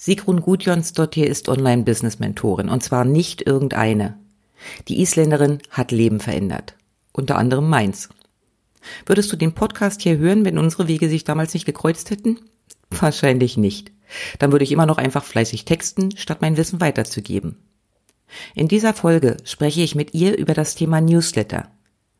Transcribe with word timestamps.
Sigrun 0.00 0.42
Gudjonsdottir 0.42 1.26
ist 1.26 1.48
Online-Business-Mentorin 1.48 2.68
und 2.68 2.84
zwar 2.84 3.04
nicht 3.04 3.44
irgendeine. 3.44 4.16
Die 4.86 5.02
Isländerin 5.02 5.58
hat 5.70 5.90
Leben 5.90 6.20
verändert. 6.20 6.76
Unter 7.12 7.36
anderem 7.36 7.68
meins. 7.68 8.08
Würdest 9.06 9.32
du 9.32 9.36
den 9.36 9.54
Podcast 9.54 10.02
hier 10.02 10.16
hören, 10.18 10.44
wenn 10.44 10.56
unsere 10.56 10.86
Wege 10.86 11.08
sich 11.08 11.24
damals 11.24 11.52
nicht 11.52 11.66
gekreuzt 11.66 12.10
hätten? 12.10 12.38
Wahrscheinlich 12.90 13.56
nicht. 13.56 13.90
Dann 14.38 14.52
würde 14.52 14.62
ich 14.62 14.70
immer 14.70 14.86
noch 14.86 14.98
einfach 14.98 15.24
fleißig 15.24 15.64
texten, 15.64 16.16
statt 16.16 16.42
mein 16.42 16.56
Wissen 16.56 16.80
weiterzugeben. 16.80 17.56
In 18.54 18.68
dieser 18.68 18.94
Folge 18.94 19.38
spreche 19.42 19.80
ich 19.80 19.96
mit 19.96 20.14
ihr 20.14 20.38
über 20.38 20.54
das 20.54 20.76
Thema 20.76 21.00
Newsletter. 21.00 21.72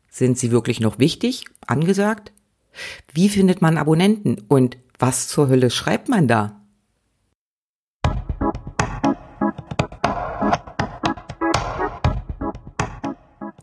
Sind 0.09 0.37
sie 0.37 0.51
wirklich 0.51 0.81
noch 0.81 0.99
wichtig, 0.99 1.45
angesagt? 1.65 2.33
Wie 3.13 3.29
findet 3.29 3.61
man 3.61 3.77
Abonnenten 3.77 4.35
und 4.49 4.77
was 4.97 5.29
zur 5.29 5.47
Hölle 5.47 5.69
schreibt 5.69 6.09
man 6.09 6.27
da? 6.27 6.58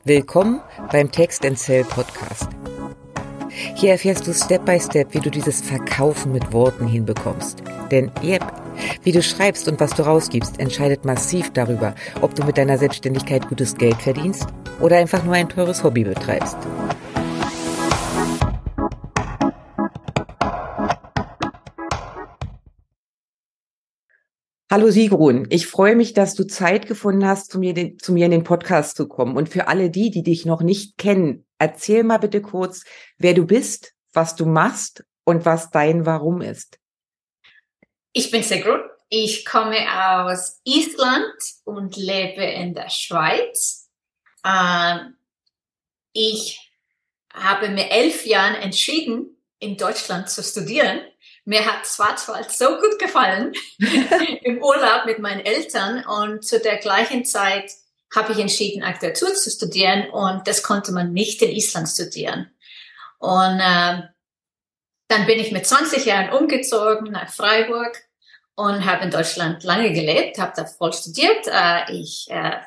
Willkommen 0.07 0.61
beim 0.93 1.11
Text 1.11 1.45
and 1.45 1.59
Sell 1.59 1.83
Podcast. 1.83 2.49
Hier 3.75 3.91
erfährst 3.91 4.25
du 4.25 4.33
Step 4.33 4.65
by 4.65 4.79
Step, 4.79 5.13
wie 5.15 5.19
du 5.19 5.33
dieses 5.33 5.61
Verkaufen 5.61 6.31
mit 6.31 6.53
Worten 6.53 6.87
hinbekommst. 6.87 7.65
Denn 7.91 8.13
yep, 8.23 8.45
wie 9.03 9.11
du 9.11 9.21
schreibst 9.21 9.67
und 9.67 9.81
was 9.81 9.95
du 9.95 10.05
rausgibst, 10.05 10.61
entscheidet 10.61 11.05
massiv 11.05 11.51
darüber, 11.53 11.93
ob 12.21 12.37
du 12.37 12.45
mit 12.45 12.57
deiner 12.57 12.79
Selbstständigkeit 12.79 13.49
gutes 13.49 13.75
Geld 13.75 13.97
verdienst 13.97 14.47
oder 14.79 14.97
einfach 14.97 15.25
nur 15.25 15.35
ein 15.35 15.49
teures 15.49 15.83
Hobby 15.83 16.05
betreibst. 16.05 16.57
Hallo 24.77 24.91
Sigrun, 24.91 25.47
ich 25.49 25.67
freue 25.69 25.97
mich, 25.97 26.13
dass 26.13 26.35
du 26.35 26.47
Zeit 26.47 26.87
gefunden 26.87 27.27
hast, 27.27 27.51
zu 27.51 27.59
mir, 27.59 27.73
den, 27.73 27.99
zu 27.99 28.13
mir 28.13 28.27
in 28.27 28.31
den 28.31 28.45
Podcast 28.45 28.95
zu 28.95 29.09
kommen. 29.09 29.35
Und 29.35 29.49
für 29.49 29.69
alle 29.69 29.89
die, 29.89 30.11
die 30.11 30.23
dich 30.23 30.45
noch 30.45 30.61
nicht 30.61 30.99
kennen, 30.99 31.47
erzähl 31.59 32.05
mal 32.05 32.19
bitte 32.19 32.43
kurz, 32.43 32.85
wer 33.17 33.33
du 33.33 33.47
bist, 33.47 33.95
was 34.13 34.37
du 34.37 34.45
machst 34.45 35.03
und 35.25 35.47
was 35.47 35.71
dein 35.71 36.05
Warum 36.05 36.43
ist. 36.43 36.79
Ich 38.13 38.31
bin 38.31 38.43
Sigrun. 38.43 38.83
Ich 39.09 39.47
komme 39.47 39.79
aus 39.89 40.61
Island 40.65 41.33
und 41.65 41.97
lebe 41.97 42.45
in 42.45 42.75
der 42.75 42.91
Schweiz. 42.91 43.89
Ähm, 44.45 45.17
ich 46.13 46.71
habe 47.33 47.71
mir 47.71 47.91
elf 47.91 48.27
Jahren 48.27 48.57
entschieden, 48.57 49.43
in 49.59 49.79
Deutschland 49.79 50.29
zu 50.29 50.43
studieren 50.43 51.01
mir 51.47 51.65
hat 51.65 51.87
Schwarzwald 51.87 52.51
so 52.51 52.77
gut 52.77 52.99
gefallen 52.99 53.55
im 54.43 54.63
Urlaub 54.63 55.07
mit 55.07 55.21
meinen 55.21 55.45
Eltern 55.45 56.05
und 56.05 56.45
zu 56.45 56.61
der 56.61 56.77
gleichen 56.77 57.25
Zeit 57.25 57.71
habe 58.15 58.33
ich 58.33 58.39
entschieden, 58.39 58.83
Architektur 58.83 59.33
zu 59.33 59.51
studieren 59.51 60.11
und 60.11 60.47
das 60.47 60.63
konnte 60.63 60.93
man 60.93 61.13
nicht 61.13 61.41
in 61.43 61.51
Island 61.51 61.89
studieren. 61.89 62.51
Und 63.19 63.61
äh, 63.61 64.03
dann 65.09 65.27
bin 65.27 65.39
ich 65.39 65.53
mit 65.53 65.67
20 65.67 66.05
Jahren 66.05 66.31
umgezogen 66.37 67.13
nach 67.13 67.33
Freiburg 67.33 67.97
und 68.57 68.85
habe 68.85 69.05
in 69.05 69.11
Deutschland 69.11 69.63
lange 69.63 69.93
gelebt, 69.93 70.39
habe 70.39 70.53
da 70.57 70.65
voll 70.65 70.93
studiert. 70.93 71.47
Äh, 71.47 71.93
ich, 71.93 72.27
äh, 72.29 72.59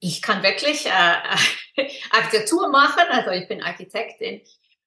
ich 0.00 0.20
kann 0.20 0.42
wirklich 0.42 0.84
äh, 0.84 0.90
Architektur 2.10 2.68
machen, 2.68 3.04
also 3.08 3.30
ich 3.30 3.48
bin 3.48 3.62
Architektin 3.62 4.42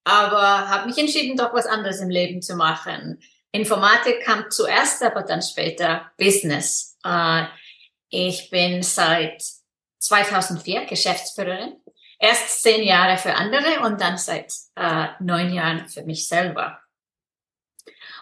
aber 0.05 0.69
habe 0.69 0.87
mich 0.87 0.97
entschieden, 0.97 1.35
doch 1.35 1.53
was 1.53 1.65
anderes 1.65 1.99
im 1.99 2.09
Leben 2.09 2.41
zu 2.41 2.55
machen. 2.55 3.19
Informatik 3.51 4.21
kam 4.23 4.49
zuerst, 4.51 5.01
aber 5.03 5.23
dann 5.23 5.41
später 5.41 6.11
Business. 6.17 6.97
Äh, 7.03 7.45
ich 8.09 8.49
bin 8.51 8.83
seit 8.83 9.43
2004 9.99 10.85
Geschäftsführerin. 10.85 11.77
Erst 12.19 12.61
zehn 12.61 12.83
Jahre 12.83 13.17
für 13.17 13.33
andere 13.33 13.81
und 13.81 13.99
dann 13.99 14.17
seit 14.17 14.53
äh, 14.75 15.07
neun 15.19 15.51
Jahren 15.51 15.89
für 15.89 16.03
mich 16.03 16.27
selber. 16.27 16.79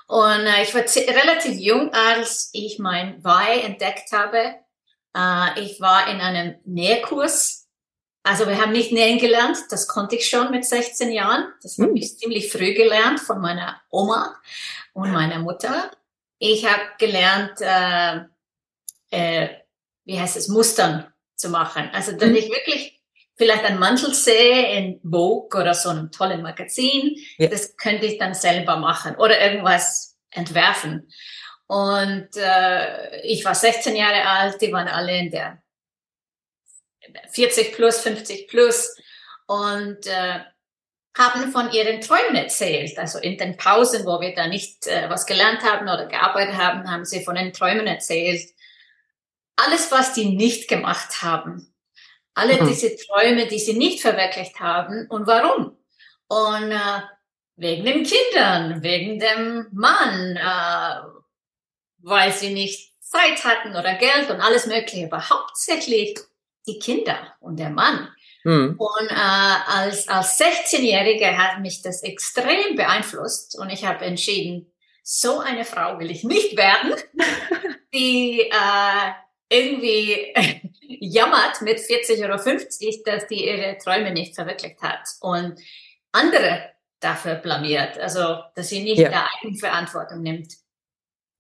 Und 0.08 0.46
äh, 0.46 0.64
ich 0.64 0.74
war 0.74 0.82
relativ 0.82 1.60
jung, 1.60 1.92
als 1.94 2.50
ich 2.54 2.80
mein 2.80 3.24
Why 3.24 3.62
entdeckt 3.62 4.12
habe. 4.12 4.56
Ich 5.58 5.80
war 5.80 6.08
in 6.08 6.22
einem 6.22 6.56
Nähkurs 6.66 7.63
also 8.24 8.48
wir 8.48 8.58
haben 8.58 8.72
nicht 8.72 8.94
nähen 8.94 9.20
gelernt, 9.20 9.58
das 9.70 9.88
konnte 9.88 10.16
ich 10.16 10.30
schon 10.30 10.50
mit 10.50 10.66
16 10.66 11.12
Jahren. 11.12 11.54
Das 11.62 11.78
habe 11.78 11.90
hm. 11.90 11.98
ich 11.98 12.18
ziemlich 12.18 12.52
früh 12.52 12.74
gelernt 12.74 13.20
von 13.20 13.42
meiner 13.42 13.82
Oma 13.90 14.36
und 14.94 15.12
meiner 15.12 15.40
Mutter. 15.40 15.92
Ich 16.40 16.66
habe 16.66 16.84
gelernt, 16.98 17.60
äh, 17.60 18.22
äh, 19.12 19.50
wie 20.06 20.20
heißt 20.20 20.38
es, 20.38 20.48
Mustern 20.48 21.12
zu 21.36 21.50
machen. 21.50 21.90
Also 21.94 22.14
dass 22.14 22.30
hm. 22.30 22.36
ich 22.36 22.50
wirklich 22.50 23.02
vielleicht 23.36 23.66
einen 23.66 23.80
Mantel 23.80 24.14
sehe 24.14 24.78
in 24.78 25.02
Vogue 25.04 25.60
oder 25.60 25.74
so 25.74 25.90
einem 25.90 26.12
tollen 26.12 26.42
Magazin, 26.42 27.18
ja. 27.38 27.48
das 27.48 27.76
könnte 27.76 28.06
ich 28.06 28.18
dann 28.20 28.34
selber 28.34 28.78
machen 28.78 29.16
oder 29.16 29.42
irgendwas 29.42 30.18
entwerfen. 30.32 31.10
Und 31.68 32.30
äh, 32.36 33.22
ich 33.22 33.44
war 33.44 33.56
16 33.56 33.96
Jahre 33.96 34.28
alt, 34.28 34.62
die 34.62 34.72
waren 34.72 34.88
alle 34.88 35.18
in 35.18 35.32
der 35.32 35.62
40 37.32 37.74
plus, 37.74 38.00
50 38.00 38.48
plus 38.48 38.96
und 39.48 40.06
äh, 40.08 40.40
haben 41.18 41.52
von 41.52 41.72
ihren 41.72 42.02
Träumen 42.02 42.36
erzählt. 42.36 42.98
Also 42.98 43.20
in 43.20 43.38
den 43.38 43.58
Pausen, 43.58 44.06
wo 44.06 44.20
wir 44.20 44.34
da 44.34 44.48
nicht 44.48 44.88
äh, 44.88 45.10
was 45.10 45.26
gelernt 45.26 45.62
haben 45.64 45.88
oder 45.88 46.08
gearbeitet 46.08 46.56
haben, 46.56 46.90
haben 46.90 47.06
sie 47.06 47.24
von 47.24 47.36
den 47.36 47.54
Träumen 47.54 47.86
erzählt. 47.86 48.50
Alles, 49.56 49.92
was 49.92 50.14
die 50.14 50.30
nicht 50.30 50.68
gemacht 50.68 51.22
haben. 51.22 51.74
Alle 52.34 52.62
mhm. 52.62 52.68
diese 52.68 52.96
Träume, 52.96 53.48
die 53.48 53.60
sie 53.60 53.74
nicht 53.74 54.02
verwirklicht 54.02 54.60
haben 54.60 55.08
und 55.08 55.28
warum. 55.28 55.78
Und 56.28 56.72
äh, 56.72 57.02
wegen 57.56 57.86
den 57.86 58.04
Kindern, 58.04 58.82
wegen 58.82 59.20
dem 59.20 59.68
Mann, 59.72 60.36
äh, 60.36 61.08
weil 62.00 62.32
sie 62.32 62.52
nicht 62.52 62.92
Zeit 63.02 63.44
hatten 63.44 63.76
oder 63.76 63.94
Geld 63.96 64.32
und 64.32 64.42
alles 64.42 64.66
Mögliche, 64.66 65.06
aber 65.06 65.30
hauptsächlich 65.30 66.18
die 66.68 66.80
Kinder 66.80 67.36
und 67.40 67.58
der 67.60 67.70
Mann. 67.70 68.10
Mhm. 68.44 68.76
Und 68.78 69.10
äh, 69.10 69.14
als, 69.14 70.08
als 70.08 70.40
16-Jährige 70.40 71.38
hat 71.38 71.62
mich 71.62 71.82
das 71.82 72.04
extrem 72.04 72.76
beeinflusst 72.76 73.58
und 73.58 73.70
ich 73.70 73.86
habe 73.86 74.06
entschieden, 74.06 74.72
so 75.02 75.40
eine 75.40 75.66
Frau 75.66 76.00
will 76.00 76.12
ich 76.12 76.24
nicht 76.24 76.58
werden, 76.58 76.94
die 77.94 78.42
äh, 78.42 79.12
irgendwie 79.50 80.34
jammert 81.00 81.62
mit 81.62 81.80
40 81.80 82.24
oder 82.24 82.40
50, 82.40 83.04
dass 83.04 83.28
die 83.28 83.46
ihre 83.46 83.78
Träume 83.78 84.12
nicht 84.12 84.36
verwirklicht 84.36 84.82
hat 84.82 85.08
und 85.22 85.60
andere 86.12 86.70
dafür 87.00 87.36
blamiert, 87.36 87.98
also 88.00 88.40
dass 88.56 88.70
sie 88.70 88.82
nicht 88.82 89.00
ja. 89.00 89.10
der 89.10 89.28
Eigenverantwortung 89.42 90.22
nimmt. 90.22 90.54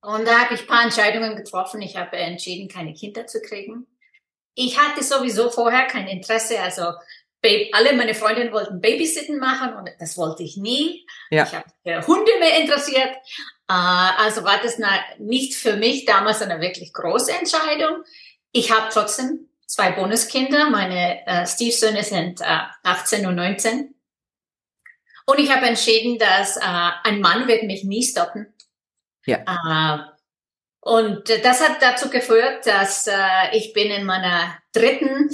Und 0.01 0.27
da 0.27 0.41
habe 0.41 0.55
ich 0.55 0.67
paar 0.67 0.83
Entscheidungen 0.83 1.37
getroffen. 1.37 1.81
Ich 1.81 1.95
habe 1.95 2.17
entschieden, 2.17 2.67
keine 2.67 2.93
Kinder 2.93 3.25
zu 3.25 3.41
kriegen 3.41 3.87
ich 4.55 4.79
hatte 4.79 5.03
sowieso 5.03 5.49
vorher 5.49 5.85
kein 5.85 6.07
Interesse, 6.07 6.59
also 6.59 6.93
alle 7.73 7.93
meine 7.93 8.13
Freundinnen 8.13 8.53
wollten 8.53 8.79
Babysitten 8.79 9.37
machen 9.37 9.73
und 9.73 9.89
das 9.99 10.17
wollte 10.17 10.43
ich 10.43 10.55
nie. 10.55 11.05
Ja. 11.29 11.43
Ich 11.43 11.53
habe 11.53 12.07
Hunde 12.07 12.31
mehr 12.39 12.61
interessiert. 12.61 13.09
Äh, 13.67 13.73
also 13.73 14.43
war 14.43 14.61
das 14.61 14.79
nicht 15.19 15.55
für 15.55 15.75
mich 15.75 16.05
damals 16.05 16.41
eine 16.41 16.61
wirklich 16.61 16.93
große 16.93 17.33
Entscheidung. 17.33 18.03
Ich 18.51 18.71
habe 18.71 18.89
trotzdem 18.91 19.49
zwei 19.65 19.91
Bonuskinder. 19.91 20.69
Meine 20.69 21.25
äh, 21.25 21.45
Stiefsöhne 21.45 22.03
sind 22.03 22.41
18 22.41 23.23
äh, 23.23 23.27
und 23.27 23.35
19. 23.35 23.95
Und 25.25 25.39
ich 25.39 25.53
habe 25.53 25.65
entschieden, 25.65 26.19
dass 26.19 26.57
ein 26.57 27.21
Mann 27.21 27.47
wird 27.47 27.63
mich 27.63 27.85
nie 27.85 28.03
stoppen. 28.03 28.53
Ja. 29.25 30.12
Und 30.83 31.29
das 31.29 31.61
hat 31.61 31.81
dazu 31.81 32.09
geführt, 32.09 32.65
dass 32.67 33.07
äh, 33.07 33.13
ich 33.53 33.71
bin 33.71 33.89
in 33.89 34.05
meiner 34.05 34.57
dritten 34.73 35.29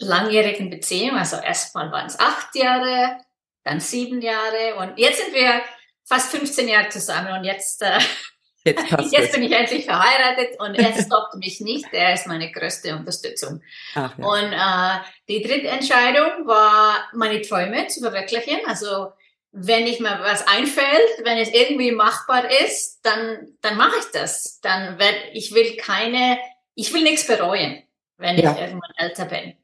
langjährigen 0.00 0.68
Beziehung, 0.68 1.16
also 1.16 1.36
erstmal 1.36 1.92
waren 1.92 2.06
es 2.06 2.18
acht 2.18 2.56
Jahre, 2.56 3.18
dann 3.62 3.78
sieben 3.78 4.20
Jahre 4.20 4.74
und 4.78 4.98
jetzt 4.98 5.22
sind 5.22 5.32
wir 5.32 5.62
fast 6.04 6.32
15 6.32 6.66
Jahre 6.66 6.88
zusammen 6.88 7.38
und 7.38 7.44
jetzt, 7.44 7.82
äh, 7.82 8.00
jetzt, 8.64 8.84
jetzt 9.12 9.32
bin 9.32 9.44
ich 9.44 9.52
endlich 9.52 9.84
verheiratet 9.84 10.58
und 10.58 10.74
er 10.74 10.92
stoppt 11.00 11.36
mich 11.36 11.60
nicht, 11.60 11.86
er 11.92 12.14
ist 12.14 12.26
meine 12.26 12.50
größte 12.50 12.96
Unterstützung. 12.96 13.62
Ach, 13.94 14.18
ja. 14.18 14.24
Und 14.24 14.52
äh, 14.52 15.06
die 15.28 15.46
dritte 15.46 15.68
Entscheidung 15.68 16.48
war, 16.48 17.08
meine 17.12 17.40
Träume 17.42 17.86
zu 17.86 18.00
verwirklichen, 18.00 18.58
also 18.66 19.12
wenn 19.52 19.86
ich 19.86 20.00
mir 20.00 20.20
was 20.22 20.46
einfällt, 20.46 21.24
wenn 21.24 21.38
es 21.38 21.52
irgendwie 21.52 21.92
machbar 21.92 22.50
ist, 22.64 23.00
dann, 23.02 23.56
dann 23.62 23.76
mache 23.76 23.98
ich 23.98 24.06
das. 24.12 24.60
Dann 24.60 24.98
werde 24.98 25.18
ich 25.32 25.54
will 25.54 25.76
keine, 25.76 26.38
ich 26.74 26.92
will 26.92 27.02
nichts 27.02 27.26
bereuen, 27.26 27.82
wenn 28.16 28.38
ja. 28.38 28.52
ich 28.52 28.58
irgendwann 28.58 28.92
älter 28.96 29.24
bin. 29.24 29.54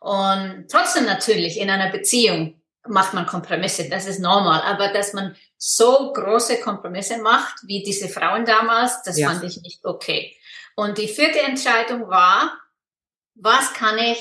Und 0.00 0.66
trotzdem 0.70 1.06
natürlich 1.06 1.58
in 1.58 1.70
einer 1.70 1.90
Beziehung 1.90 2.60
macht 2.86 3.14
man 3.14 3.26
Kompromisse, 3.26 3.88
das 3.88 4.06
ist 4.06 4.20
normal. 4.20 4.62
Aber 4.62 4.88
dass 4.88 5.12
man 5.12 5.36
so 5.56 6.12
große 6.12 6.60
Kompromisse 6.60 7.18
macht, 7.18 7.56
wie 7.64 7.82
diese 7.82 8.08
Frauen 8.08 8.44
damals, 8.44 9.02
das 9.02 9.18
ja. 9.18 9.28
fand 9.28 9.44
ich 9.44 9.60
nicht 9.62 9.84
okay. 9.84 10.36
Und 10.76 10.98
die 10.98 11.08
vierte 11.08 11.40
Entscheidung 11.40 12.08
war, 12.08 12.58
was 13.34 13.72
kann 13.72 13.98
ich 13.98 14.18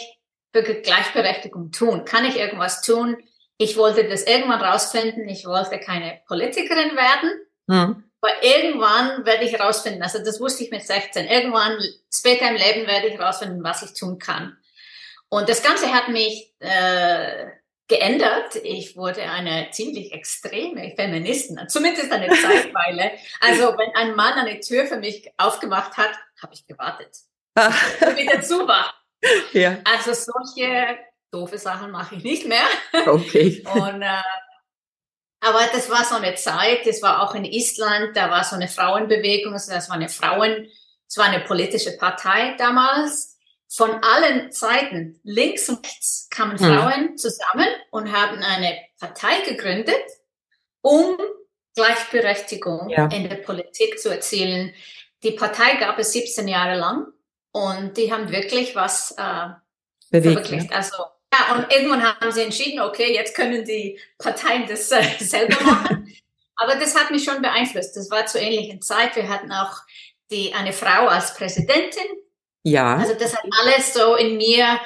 für 0.54 0.64
Gleichberechtigung 0.64 1.72
tun? 1.72 2.06
Kann 2.06 2.26
ich 2.26 2.38
irgendwas 2.38 2.82
tun? 2.82 3.18
Ich 3.58 3.78
wollte 3.78 4.08
das 4.08 4.24
irgendwann 4.24 4.62
rausfinden. 4.62 5.28
Ich 5.28 5.46
wollte 5.46 5.80
keine 5.80 6.22
Politikerin 6.28 6.96
werden. 6.96 7.32
Mhm. 7.68 8.04
Aber 8.22 8.44
irgendwann 8.44 9.26
werde 9.26 9.46
ich 9.46 9.60
rausfinden, 9.60 10.02
also 10.02 10.18
das 10.20 10.40
wusste 10.40 10.64
ich 10.64 10.72
mit 10.72 10.86
16, 10.86 11.28
irgendwann 11.28 11.78
später 12.12 12.50
im 12.50 12.56
Leben 12.56 12.88
werde 12.88 13.08
ich 13.08 13.20
rausfinden, 13.20 13.64
was 13.64 13.84
ich 13.84 13.94
tun 13.94 14.18
kann. 14.18 14.58
Und 15.30 15.50
das 15.50 15.62
Ganze 15.62 15.94
hat 15.94 16.08
mich 16.08 16.52
äh, 16.60 17.48
geändert. 17.88 18.56
Ich 18.64 18.96
wurde 18.96 19.22
eine 19.22 19.70
ziemlich 19.72 20.14
extreme 20.14 20.94
Feministin, 20.96 21.60
zumindest 21.68 22.12
eine 22.12 22.28
Zeitweile. 22.42 23.12
Also 23.40 23.78
wenn 23.78 23.96
ein 23.96 24.16
Mann 24.16 24.34
eine 24.34 24.60
Tür 24.62 24.86
für 24.86 24.98
mich 24.98 25.32
aufgemacht 25.38 25.98
hat, 25.98 26.12
habe 26.42 26.54
ich 26.54 26.66
gewartet, 26.66 27.16
ah. 27.56 27.72
wieder 28.16 28.42
zu 28.42 28.68
war. 28.68 28.94
Ja. 29.52 29.80
Also 29.84 30.14
solche 30.14 31.00
doofe 31.32 31.58
Sachen 31.58 31.92
mache 31.92 32.16
ich 32.16 32.24
nicht 32.24 32.48
mehr. 32.48 32.66
Okay. 33.08 33.64
Und 33.74 34.02
äh, 34.02 34.22
aber 35.40 35.62
das 35.72 35.90
war 35.90 36.04
so 36.04 36.16
eine 36.16 36.36
Zeit, 36.36 36.86
das 36.86 37.02
war 37.02 37.22
auch 37.22 37.36
in 37.36 37.46
Island, 37.46 38.18
da 38.18 38.30
war 38.32 38.44
so 38.44 38.56
eine 38.56 38.68
Frauenbewegung, 38.68 39.54
also 39.54 39.72
das 39.72 39.88
war 39.88 39.96
eine 39.96 40.10
Frauen, 40.10 40.68
es 41.08 41.18
war 41.18 41.26
eine 41.26 41.42
politische 41.42 41.96
Partei 41.96 42.56
damals 42.58 43.38
von 43.70 43.92
allen 44.02 44.52
Seiten, 44.52 45.20
links 45.24 45.70
und 45.70 45.86
rechts, 45.86 46.28
kamen 46.30 46.58
hm. 46.58 46.66
Frauen 46.66 47.18
zusammen 47.18 47.68
und 47.92 48.12
haben 48.12 48.40
eine 48.40 48.78
Partei 49.00 49.42
gegründet, 49.42 50.04
um 50.82 51.18
Gleichberechtigung 51.76 52.90
ja. 52.90 53.08
in 53.08 53.30
der 53.30 53.36
Politik 53.36 54.00
zu 54.00 54.10
erzielen. 54.10 54.74
Die 55.22 55.32
Partei 55.32 55.76
gab 55.76 56.00
es 56.00 56.14
17 56.14 56.48
Jahre 56.48 56.78
lang 56.78 57.08
und 57.52 57.98
die 57.98 58.12
haben 58.12 58.32
wirklich 58.32 58.76
was 58.76 59.12
äh, 59.18 59.50
Bewegt. 60.10 60.50
Ja. 60.50 60.64
Also 60.72 60.96
ja, 61.34 61.56
und 61.56 61.72
irgendwann 61.72 62.04
haben 62.04 62.32
sie 62.32 62.44
entschieden, 62.44 62.80
okay, 62.80 63.14
jetzt 63.14 63.36
können 63.36 63.66
die 63.66 64.00
Parteien 64.18 64.68
das 64.68 64.92
äh, 64.92 65.04
selber 65.20 65.62
machen. 65.64 66.14
Aber 66.56 66.76
das 66.76 66.96
hat 66.96 67.12
mich 67.12 67.24
schon 67.24 67.42
beeinflusst. 67.42 67.96
Das 67.96 68.10
war 68.10 68.26
zur 68.26 68.42
ähnlichen 68.42 68.82
Zeit. 68.82 69.16
Wir 69.16 69.30
hatten 69.30 69.52
auch 69.52 69.82
die, 70.32 70.54
eine 70.54 70.74
Frau 70.74 71.08
als 71.08 71.36
Präsidentin 71.36 72.06
ja. 72.68 72.98
Also 72.98 73.14
das 73.14 73.34
hat 73.34 73.46
alles 73.64 73.94
so 73.94 74.16
in 74.16 74.36
mir 74.36 74.80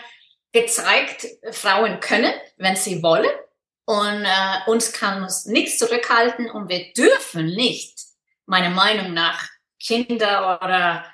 gezeigt, 0.51 1.25
Frauen 1.51 1.99
können, 1.99 2.31
wenn 2.57 2.75
sie 2.75 3.01
wollen. 3.01 3.31
Und 3.85 4.23
äh, 4.23 4.69
uns 4.69 4.93
kann 4.93 5.23
uns 5.23 5.47
nichts 5.47 5.79
zurückhalten 5.79 6.49
und 6.51 6.69
wir 6.69 6.93
dürfen 6.93 7.47
nicht, 7.47 7.99
meiner 8.45 8.69
Meinung 8.69 9.15
nach, 9.15 9.49
Kinder 9.83 10.59
oder 10.61 11.05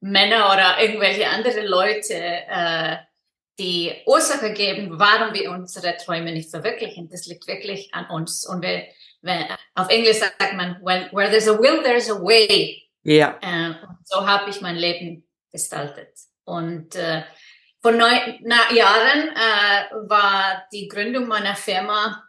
Männer 0.00 0.52
oder 0.52 0.82
irgendwelche 0.82 1.28
andere 1.28 1.64
Leute 1.64 2.14
äh, 2.14 2.96
die 3.58 3.94
Ursache 4.06 4.52
geben, 4.52 4.98
warum 4.98 5.32
wir 5.34 5.50
unsere 5.50 5.96
Träume 5.96 6.32
nicht 6.32 6.50
verwirklichen. 6.50 7.08
Das 7.08 7.26
liegt 7.26 7.46
wirklich 7.46 7.92
an 7.94 8.08
uns. 8.10 8.46
Und 8.46 8.62
wir, 8.62 8.84
wenn, 9.22 9.46
auf 9.74 9.88
Englisch 9.88 10.18
sagt 10.18 10.54
man, 10.54 10.78
when, 10.82 11.08
where 11.12 11.30
there's 11.30 11.48
a 11.48 11.58
will, 11.58 11.82
there's 11.82 12.10
a 12.10 12.20
way. 12.20 12.82
Ja. 13.02 13.38
Äh, 13.40 13.74
so 14.04 14.26
habe 14.26 14.50
ich 14.50 14.60
mein 14.60 14.76
Leben 14.76 15.26
gestaltet. 15.50 16.10
Und 16.44 16.94
äh, 16.96 17.22
vor 17.80 17.92
neun 17.92 18.44
Jahren 18.72 19.28
äh, 19.28 20.08
war 20.08 20.66
die 20.72 20.88
Gründung 20.88 21.28
meiner 21.28 21.54
Firma 21.54 22.24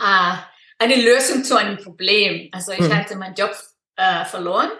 äh, 0.00 0.36
eine 0.78 0.96
Lösung 0.96 1.44
zu 1.44 1.56
einem 1.56 1.76
Problem. 1.76 2.48
Also 2.52 2.72
ich 2.72 2.80
mhm. 2.80 2.96
hatte 2.96 3.16
meinen 3.16 3.34
Job 3.34 3.54
äh, 3.96 4.24
verloren 4.24 4.70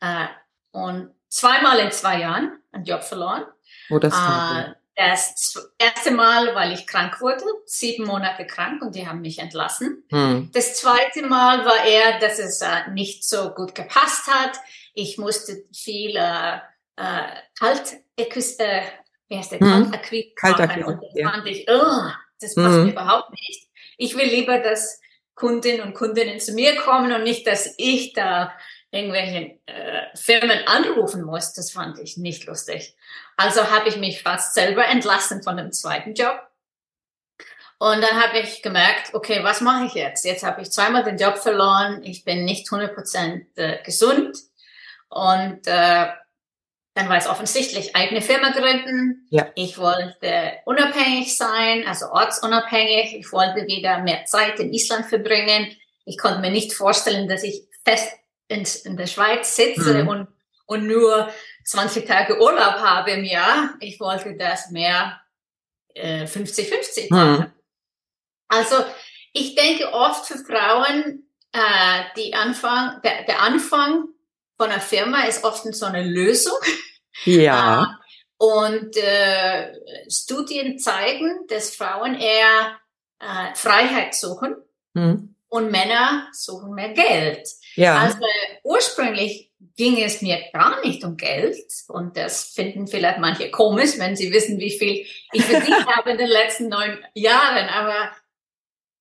äh, 0.00 0.26
und 0.70 1.12
zweimal 1.28 1.78
in 1.80 1.90
zwei 1.90 2.20
Jahren 2.20 2.62
einen 2.72 2.84
Job 2.84 3.02
verloren. 3.02 3.44
Oh, 3.90 3.98
das 3.98 4.14
äh, 4.14 4.72
das 4.96 5.58
erste 5.78 6.12
Mal, 6.12 6.54
weil 6.54 6.72
ich 6.72 6.86
krank 6.86 7.20
wurde, 7.20 7.42
sieben 7.66 8.04
Monate 8.04 8.46
krank 8.46 8.80
und 8.82 8.94
die 8.94 9.08
haben 9.08 9.22
mich 9.22 9.40
entlassen. 9.40 10.04
Hm. 10.10 10.50
Das 10.52 10.76
zweite 10.76 11.26
Mal 11.26 11.64
war 11.64 11.84
eher, 11.84 12.20
dass 12.20 12.38
es 12.38 12.60
äh, 12.60 12.90
nicht 12.92 13.24
so 13.24 13.50
gut 13.50 13.74
gepasst 13.74 14.28
hat. 14.28 14.56
Ich 14.94 15.18
musste 15.18 15.64
viel 15.74 16.16
äh, 16.16 16.58
äh, 16.96 17.26
Kalt, 17.58 17.94
äh, 18.16 18.82
wie 19.28 19.36
heißt 19.36 19.52
der? 19.52 19.60
Hm. 19.60 19.90
Kaltakquise. 19.90 20.28
Kaltakquise. 20.36 20.86
Und 20.86 21.02
das 21.02 21.10
ja. 21.14 21.30
fand 21.30 21.46
ich, 21.48 21.66
oh, 21.68 22.10
das 22.40 22.54
passt 22.54 22.76
hm. 22.76 22.84
mir 22.84 22.92
überhaupt 22.92 23.30
nicht. 23.30 23.68
Ich 23.96 24.16
will 24.16 24.28
lieber, 24.28 24.58
dass 24.58 25.00
Kundinnen 25.34 25.80
und 25.80 25.94
Kundinnen 25.94 26.38
zu 26.38 26.52
mir 26.52 26.76
kommen 26.76 27.12
und 27.12 27.24
nicht, 27.24 27.46
dass 27.48 27.74
ich 27.78 28.12
da 28.12 28.54
irgendwelche 28.94 29.58
äh, 29.66 30.06
Firmen 30.14 30.66
anrufen 30.66 31.22
muss. 31.22 31.52
Das 31.52 31.72
fand 31.72 31.98
ich 31.98 32.16
nicht 32.16 32.46
lustig. 32.46 32.96
Also 33.36 33.70
habe 33.70 33.88
ich 33.88 33.96
mich 33.96 34.22
fast 34.22 34.54
selber 34.54 34.86
entlassen 34.86 35.42
von 35.42 35.56
dem 35.56 35.72
zweiten 35.72 36.14
Job. 36.14 36.40
Und 37.78 38.00
dann 38.00 38.22
habe 38.22 38.38
ich 38.38 38.62
gemerkt, 38.62 39.12
okay, 39.14 39.42
was 39.42 39.60
mache 39.60 39.86
ich 39.86 39.94
jetzt? 39.94 40.24
Jetzt 40.24 40.44
habe 40.44 40.62
ich 40.62 40.70
zweimal 40.70 41.02
den 41.02 41.18
Job 41.18 41.38
verloren. 41.38 42.02
Ich 42.04 42.24
bin 42.24 42.44
nicht 42.44 42.68
100% 42.68 43.44
äh, 43.56 43.82
gesund. 43.82 44.38
Und 45.08 45.66
äh, 45.66 46.06
dann 46.94 47.08
war 47.08 47.16
es 47.16 47.26
offensichtlich, 47.26 47.96
eigene 47.96 48.22
Firma 48.22 48.50
gründen. 48.50 49.26
Ja. 49.30 49.48
Ich 49.56 49.78
wollte 49.78 50.52
unabhängig 50.64 51.36
sein, 51.36 51.84
also 51.86 52.06
ortsunabhängig. 52.06 53.16
Ich 53.18 53.32
wollte 53.32 53.66
wieder 53.66 53.98
mehr 53.98 54.24
Zeit 54.26 54.60
in 54.60 54.72
Island 54.72 55.06
verbringen. 55.06 55.76
Ich 56.04 56.16
konnte 56.16 56.40
mir 56.40 56.50
nicht 56.50 56.72
vorstellen, 56.72 57.28
dass 57.28 57.42
ich 57.42 57.64
fest 57.84 58.12
in, 58.48 58.66
in 58.84 58.96
der 58.96 59.06
Schweiz 59.06 59.56
sitze 59.56 60.02
mhm. 60.02 60.08
und, 60.08 60.28
und 60.66 60.86
nur 60.86 61.28
20 61.64 62.06
Tage 62.06 62.40
Urlaub 62.40 62.74
habe 62.74 63.12
im 63.12 63.24
Jahr. 63.24 63.74
Ich 63.80 64.00
wollte 64.00 64.36
das 64.36 64.70
mehr 64.70 65.20
äh, 65.94 66.24
50-50 66.24 67.10
machen. 67.10 67.40
Mhm. 67.40 67.52
Also 68.48 68.84
ich 69.32 69.54
denke 69.54 69.92
oft 69.92 70.26
für 70.26 70.38
Frauen, 70.38 71.28
äh, 71.52 72.04
die 72.16 72.34
Anfang, 72.34 73.00
der, 73.02 73.24
der 73.24 73.40
Anfang 73.40 74.08
von 74.56 74.70
einer 74.70 74.80
Firma 74.80 75.24
ist 75.24 75.44
oft 75.44 75.62
so 75.74 75.86
eine 75.86 76.04
Lösung. 76.04 76.58
Ja. 77.24 77.54
Ah, 77.54 78.00
und 78.38 78.96
äh, 78.96 79.72
Studien 80.08 80.78
zeigen, 80.78 81.46
dass 81.48 81.74
Frauen 81.74 82.14
eher 82.14 82.78
äh, 83.20 83.54
Freiheit 83.54 84.14
suchen 84.14 84.56
mhm. 84.92 85.34
und 85.48 85.70
Männer 85.70 86.28
suchen 86.32 86.74
mehr 86.74 86.92
Geld. 86.92 87.48
Ja. 87.76 87.98
Also 87.98 88.18
ursprünglich 88.62 89.50
ging 89.76 90.02
es 90.02 90.22
mir 90.22 90.40
gar 90.52 90.84
nicht 90.84 91.02
um 91.04 91.16
Geld 91.16 91.56
und 91.88 92.16
das 92.16 92.52
finden 92.52 92.86
vielleicht 92.86 93.18
manche 93.18 93.50
komisch, 93.50 93.98
wenn 93.98 94.14
sie 94.14 94.32
wissen, 94.32 94.58
wie 94.58 94.76
viel 94.78 95.06
ich 95.32 95.44
verdient 95.44 95.86
habe 95.96 96.10
in 96.10 96.18
den 96.18 96.28
letzten 96.28 96.68
neun 96.68 96.98
Jahren. 97.14 97.68
Aber 97.68 98.10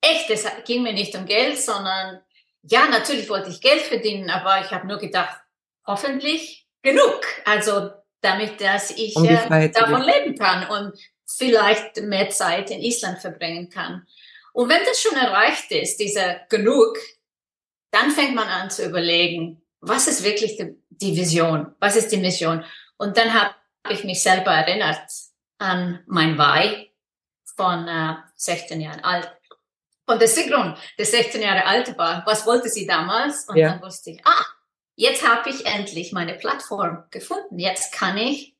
echt, 0.02 0.30
es 0.30 0.46
ging 0.66 0.84
mir 0.84 0.94
nicht 0.94 1.16
um 1.16 1.26
Geld, 1.26 1.60
sondern 1.60 2.22
ja, 2.64 2.88
natürlich 2.88 3.30
wollte 3.30 3.50
ich 3.50 3.62
Geld 3.62 3.82
verdienen, 3.82 4.30
aber 4.30 4.62
ich 4.62 4.72
habe 4.72 4.88
nur 4.88 4.98
gedacht, 4.98 5.38
hoffentlich 5.86 6.66
genug. 6.82 7.22
Also 7.46 7.92
damit, 8.22 8.62
dass 8.62 8.92
ich 8.92 9.16
um 9.16 9.26
äh, 9.26 9.70
davon 9.70 10.02
leben 10.02 10.38
kann 10.38 10.68
und 10.68 10.98
vielleicht 11.28 11.98
mehr 12.02 12.30
Zeit 12.30 12.72
in 12.72 12.82
Island 12.82 13.20
verbringen 13.20 13.70
kann. 13.70 14.08
Und 14.54 14.70
wenn 14.70 14.84
das 14.86 15.02
schon 15.02 15.18
erreicht 15.18 15.72
ist, 15.72 15.98
dieser 15.98 16.42
genug, 16.48 16.98
dann 17.94 18.10
fängt 18.10 18.34
man 18.34 18.48
an 18.48 18.72
zu 18.72 18.84
überlegen, 18.84 19.62
was 19.80 20.08
ist 20.08 20.24
wirklich 20.24 20.58
die, 20.58 20.76
die 20.90 21.16
Vision? 21.16 21.76
Was 21.80 21.96
ist 21.96 22.12
die 22.12 22.18
Mission? 22.18 22.66
Und 22.98 23.18
dann 23.18 23.34
habe 23.34 23.54
ich 23.90 24.04
mich 24.04 24.24
selber 24.24 24.52
erinnert 24.52 25.10
an 25.60 26.00
mein 26.08 26.38
Why 26.38 26.92
von 27.56 27.88
äh, 27.88 28.16
16 28.36 28.82
Jahren 28.82 29.04
alt. 29.04 29.32
Und 30.08 30.20
der 30.20 30.28
Sigrun, 30.28 30.76
der 30.98 31.06
16 31.06 31.42
Jahre 31.42 31.66
alt 31.66 31.96
war, 31.98 32.24
was 32.26 32.48
wollte 32.48 32.68
sie 32.68 32.88
damals? 32.88 33.48
Und 33.48 33.58
ja. 33.58 33.70
dann 33.70 33.82
wusste 33.84 34.10
ich, 34.10 34.26
ah, 34.26 34.46
jetzt 34.96 35.28
habe 35.28 35.50
ich 35.52 35.66
endlich 35.66 36.12
meine 36.12 36.34
Plattform 36.34 37.04
gefunden. 37.12 37.60
Jetzt 37.60 37.94
kann 37.94 38.18
ich 38.18 38.56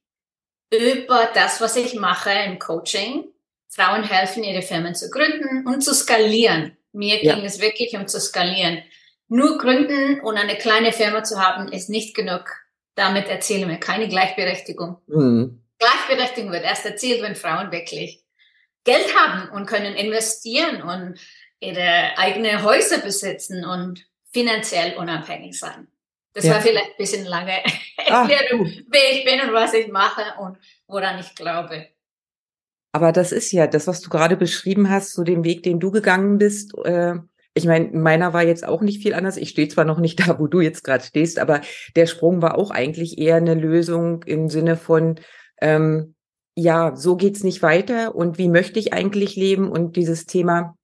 über 0.72 1.28
das, 1.34 1.60
was 1.60 1.76
ich 1.76 1.96
mache 1.96 2.32
im 2.32 2.60
Coaching, 2.60 3.26
Frauen 3.68 4.04
helfen, 4.04 4.44
ihre 4.44 4.62
Firmen 4.62 4.94
zu 4.94 5.10
gründen 5.10 5.66
und 5.66 5.82
zu 5.82 5.96
skalieren. 5.96 6.78
Mir 6.92 7.24
ja. 7.24 7.34
ging 7.34 7.46
es 7.46 7.60
wirklich 7.60 7.96
um 7.96 8.08
zu 8.08 8.22
skalieren. 8.22 8.84
Nur 9.34 9.58
gründen 9.58 10.20
und 10.20 10.38
eine 10.38 10.56
kleine 10.60 10.92
Firma 10.92 11.24
zu 11.24 11.40
haben, 11.40 11.68
ist 11.68 11.90
nicht 11.90 12.16
genug. 12.16 12.46
Damit 12.94 13.28
erzielen 13.30 13.68
wir 13.68 13.78
keine 13.78 14.08
Gleichberechtigung. 14.08 14.98
Mhm. 15.08 15.60
Gleichberechtigung 15.80 16.52
wird 16.52 16.64
erst 16.64 16.86
erzielt, 16.86 17.24
wenn 17.24 17.34
Frauen 17.34 17.72
wirklich 17.72 18.24
Geld 18.84 19.08
haben 19.16 19.50
und 19.50 19.66
können 19.66 19.96
investieren 19.96 20.84
und 20.84 21.20
ihre 21.60 22.16
eigene 22.16 22.62
Häuser 22.62 23.00
besitzen 23.00 23.66
und 23.66 24.06
finanziell 24.32 24.98
unabhängig 24.98 25.58
sein. 25.60 25.88
Das 26.34 26.46
ja. 26.46 26.54
war 26.54 26.62
vielleicht 26.62 26.92
ein 26.92 26.98
bisschen 27.00 27.26
lange 27.26 27.54
Erklärung, 27.98 28.72
wer 28.88 29.12
ich 29.14 29.26
bin 29.26 29.42
und 29.42 29.52
was 29.52 29.74
ich 29.74 29.88
mache 29.88 30.40
und 30.42 30.60
woran 30.86 31.18
ich 31.18 31.34
glaube. 31.34 31.88
Aber 32.92 33.12
das 33.12 33.32
ist 33.32 33.52
ja 33.52 33.66
das, 33.66 33.88
was 33.88 34.02
du 34.02 34.12
gerade 34.12 34.38
beschrieben 34.38 34.92
hast, 34.92 35.14
so 35.14 35.24
den 35.24 35.44
Weg, 35.44 35.64
den 35.64 35.80
du 35.80 35.90
gegangen 35.90 36.38
bist. 36.38 36.78
Äh, 36.86 37.16
ich 37.54 37.66
meine, 37.66 37.90
meiner 37.92 38.34
war 38.34 38.44
jetzt 38.44 38.66
auch 38.68 38.82
nicht 38.82 39.02
viel 39.02 39.14
anders. 39.14 39.38
Ich 39.38 39.50
stehe 39.50 39.68
zwar 39.68 39.86
noch 39.86 40.00
nicht 40.00 40.20
da, 40.28 40.40
wo 40.40 40.48
du 40.48 40.62
jetzt 40.62 40.84
gerade 40.84 41.04
stehst, 41.04 41.40
aber 41.40 41.62
der 41.96 42.06
Sprung 42.06 42.42
war 42.42 42.58
auch 42.58 42.72
eigentlich 42.72 43.18
eher 43.18 43.36
eine 43.36 43.54
Lösung 43.54 44.24
im 44.24 44.50
Sinne 44.50 44.76
von, 44.76 45.20
ähm, 45.62 46.16
ja, 46.56 46.96
so 46.96 47.16
geht's 47.16 47.44
nicht 47.44 47.62
weiter 47.64 48.16
und 48.16 48.38
wie 48.38 48.50
möchte 48.50 48.80
ich 48.80 48.94
eigentlich 48.94 49.36
leben 49.36 49.70
und 49.70 49.96
dieses 49.96 50.26
Thema 50.26 50.76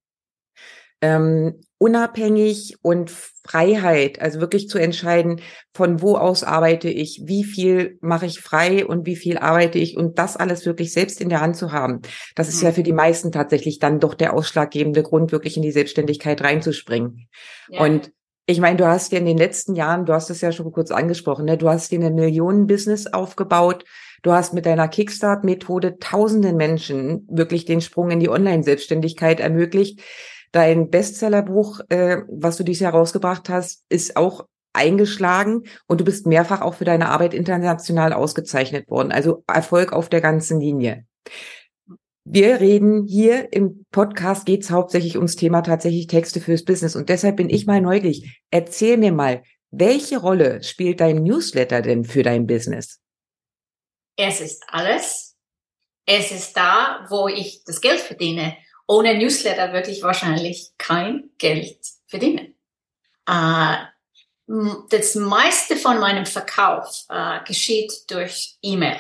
ähm, 1.02 1.62
unabhängig 1.78 2.76
und 2.82 3.10
Freiheit, 3.10 4.22
also 4.22 4.42
wirklich 4.42 4.68
zu 4.68 4.78
entscheiden, 4.78 5.42
von 5.74 6.02
wo 6.02 6.18
aus 6.18 6.44
arbeite 6.44 6.90
ich, 6.90 7.24
wie 7.26 7.46
viel 7.46 7.98
mache 8.02 8.26
ich 8.26 8.42
frei 8.42 8.86
und 8.86 9.06
wie 9.06 9.16
viel 9.16 9.38
arbeite 9.38 9.80
ich 9.80 9.96
und 9.96 10.20
das 10.20 10.36
alles 10.36 10.66
wirklich 10.66 10.92
selbst 10.92 11.22
in 11.22 11.30
der 11.30 11.40
Hand 11.40 11.56
zu 11.56 11.72
haben. 11.72 12.02
Das 12.36 12.50
ist 12.50 12.62
ja 12.62 12.74
für 12.74 12.84
die 12.84 12.94
meisten 12.94 13.32
tatsächlich 13.32 13.80
dann 13.80 14.00
doch 14.00 14.14
der 14.14 14.34
ausschlaggebende 14.34 15.04
Grund, 15.04 15.32
wirklich 15.32 15.56
in 15.56 15.64
die 15.64 15.72
Selbstständigkeit 15.72 16.42
reinzuspringen. 16.42 17.30
Ja. 17.70 17.82
Und 17.82 18.12
ich 18.46 18.60
meine, 18.60 18.78
du 18.78 18.88
hast 18.88 19.12
ja 19.12 19.20
in 19.20 19.26
den 19.26 19.38
letzten 19.38 19.76
Jahren, 19.76 20.06
du 20.06 20.14
hast 20.14 20.30
es 20.30 20.42
ja 20.42 20.52
schon 20.52 20.72
kurz 20.72 20.92
angesprochen, 20.92 21.46
ne, 21.46 21.56
du 21.56 21.70
hast 21.70 21.92
dir 21.92 22.00
eine 22.00 22.12
Millionen-Business 22.12 23.08
aufgebaut. 23.08 23.86
Du 24.22 24.34
hast 24.34 24.54
mit 24.54 24.66
deiner 24.66 24.88
Kickstart-Methode 24.90 25.98
tausenden 26.00 26.58
Menschen 26.58 27.26
wirklich 27.30 27.64
den 27.64 27.80
Sprung 27.80 28.12
in 28.12 28.20
die 28.20 28.28
Online-Selbstständigkeit 28.28 29.40
ermöglicht. 29.40 30.02
Dein 30.52 30.90
Bestsellerbuch, 30.90 31.82
äh, 31.90 32.18
was 32.28 32.58
du 32.58 32.64
dieses 32.64 32.82
Jahr 32.82 32.94
rausgebracht 32.94 33.50
hast, 33.50 33.86
ist 33.90 34.16
auch 34.18 34.48
eingeschlagen 34.74 35.64
und 35.88 36.00
du 36.02 36.06
bist 36.06 36.26
mehrfach 36.26 36.62
auch 36.62 36.76
für 36.76 36.86
deine 36.86 37.10
Arbeit 37.10 37.34
international 37.34 38.14
ausgezeichnet 38.14 38.90
worden. 38.90 39.12
Also 39.12 39.44
Erfolg 39.48 39.94
auf 39.94 40.10
der 40.10 40.22
ganzen 40.22 40.60
Linie. 40.60 41.06
Wir 42.26 42.60
reden 42.60 43.06
hier 43.06 43.52
im 43.54 43.86
Podcast 43.92 44.46
geht's 44.46 44.70
hauptsächlich 44.70 45.16
ums 45.18 45.36
Thema 45.36 45.62
tatsächlich 45.62 46.08
Texte 46.08 46.40
fürs 46.40 46.64
Business 46.64 46.96
und 46.96 47.10
deshalb 47.10 47.38
bin 47.38 47.50
ich 47.50 47.66
mal 47.66 47.82
neugierig. 47.82 48.42
Erzähl 48.52 48.98
mir 48.98 49.12
mal, 49.12 49.44
welche 49.72 50.20
Rolle 50.20 50.64
spielt 50.64 51.00
dein 51.00 51.24
Newsletter 51.24 51.82
denn 51.82 52.04
für 52.06 52.24
dein 52.24 52.46
Business? 52.48 53.00
Es 54.16 54.42
ist 54.42 54.64
alles. 54.68 55.38
Es 56.06 56.32
ist 56.32 56.58
da, 56.58 57.06
wo 57.10 57.28
ich 57.28 57.64
das 57.66 57.82
Geld 57.82 58.00
verdiene 58.00 58.56
ohne 58.90 59.16
Newsletter 59.16 59.72
würde 59.72 59.92
ich 59.92 60.02
wahrscheinlich 60.02 60.72
kein 60.80 61.30
Geld 61.38 61.78
verdienen. 62.08 62.56
Äh, 63.28 63.76
das 64.90 65.14
meiste 65.14 65.76
von 65.76 66.00
meinem 66.00 66.26
Verkauf 66.26 67.06
äh, 67.08 67.40
geschieht 67.46 68.10
durch 68.10 68.58
E-Mail. 68.64 68.98